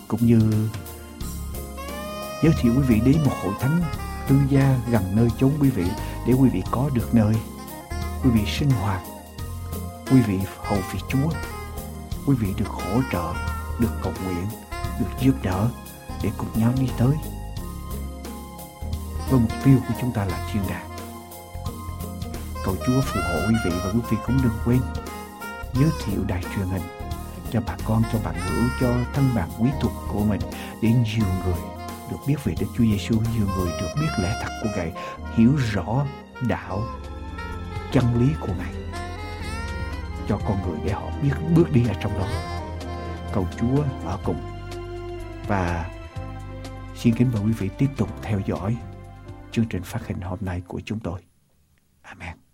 [0.09, 0.69] Cũng như
[2.43, 3.83] giới thiệu quý vị đến một hội thánh
[4.31, 5.85] tư gia gần nơi chốn quý vị
[6.27, 7.35] để quý vị có được nơi.
[8.25, 9.01] Quý vị sinh hoạt.
[10.11, 11.31] Quý vị hầu việc Chúa.
[12.27, 13.35] Quý vị được hỗ trợ
[13.81, 14.47] được cầu nguyện
[15.01, 15.69] được giúp đỡ
[16.23, 17.15] để cùng nhau đi tới.
[19.31, 20.91] Với mục tiêu của chúng ta là thiên đàng
[22.65, 24.81] cầu Chúa phù hộ quý vị và quý vị cũng đừng quên
[25.75, 26.83] giới thiệu đài truyền hình
[27.53, 30.41] cho bà con, cho bạn hữu, cho thân bạn quý thuộc của mình
[30.83, 31.80] để nhiều người
[32.11, 34.93] được biết về Đức Chúa Giêsu, nhiều người được biết lẽ thật của Ngài,
[35.35, 36.07] hiểu rõ
[36.49, 36.83] đạo
[37.93, 38.75] chân lý của Ngài
[40.29, 42.27] cho con người để họ biết bước đi ở trong đó.
[43.33, 44.41] Cầu Chúa ở cùng
[45.47, 45.91] và
[46.95, 48.77] xin kính mời quý vị tiếp tục theo dõi
[49.53, 51.21] chương trình phát hình hôm nay của chúng tôi.
[52.03, 52.50] Amen.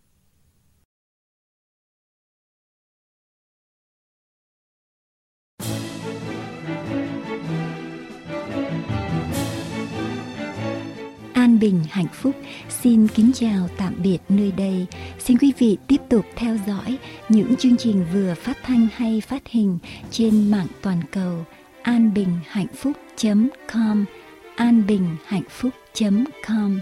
[11.57, 12.35] An bình, hạnh phúc.
[12.69, 14.87] Xin kính chào tạm biệt nơi đây.
[15.19, 16.99] Xin quý vị tiếp tục theo dõi
[17.29, 19.79] những chương trình vừa phát thanh hay phát hình
[20.11, 21.45] trên mạng toàn cầu.
[21.83, 22.93] An bình hạnh phúc
[23.73, 24.05] com,
[24.57, 25.71] an bình hạnh phúc
[26.47, 26.81] com.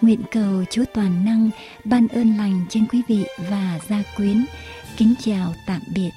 [0.00, 1.50] Nguyện cầu chúa toàn năng
[1.84, 4.44] ban ơn lành trên quý vị và gia quyến.
[4.96, 6.10] Kính chào tạm biệt.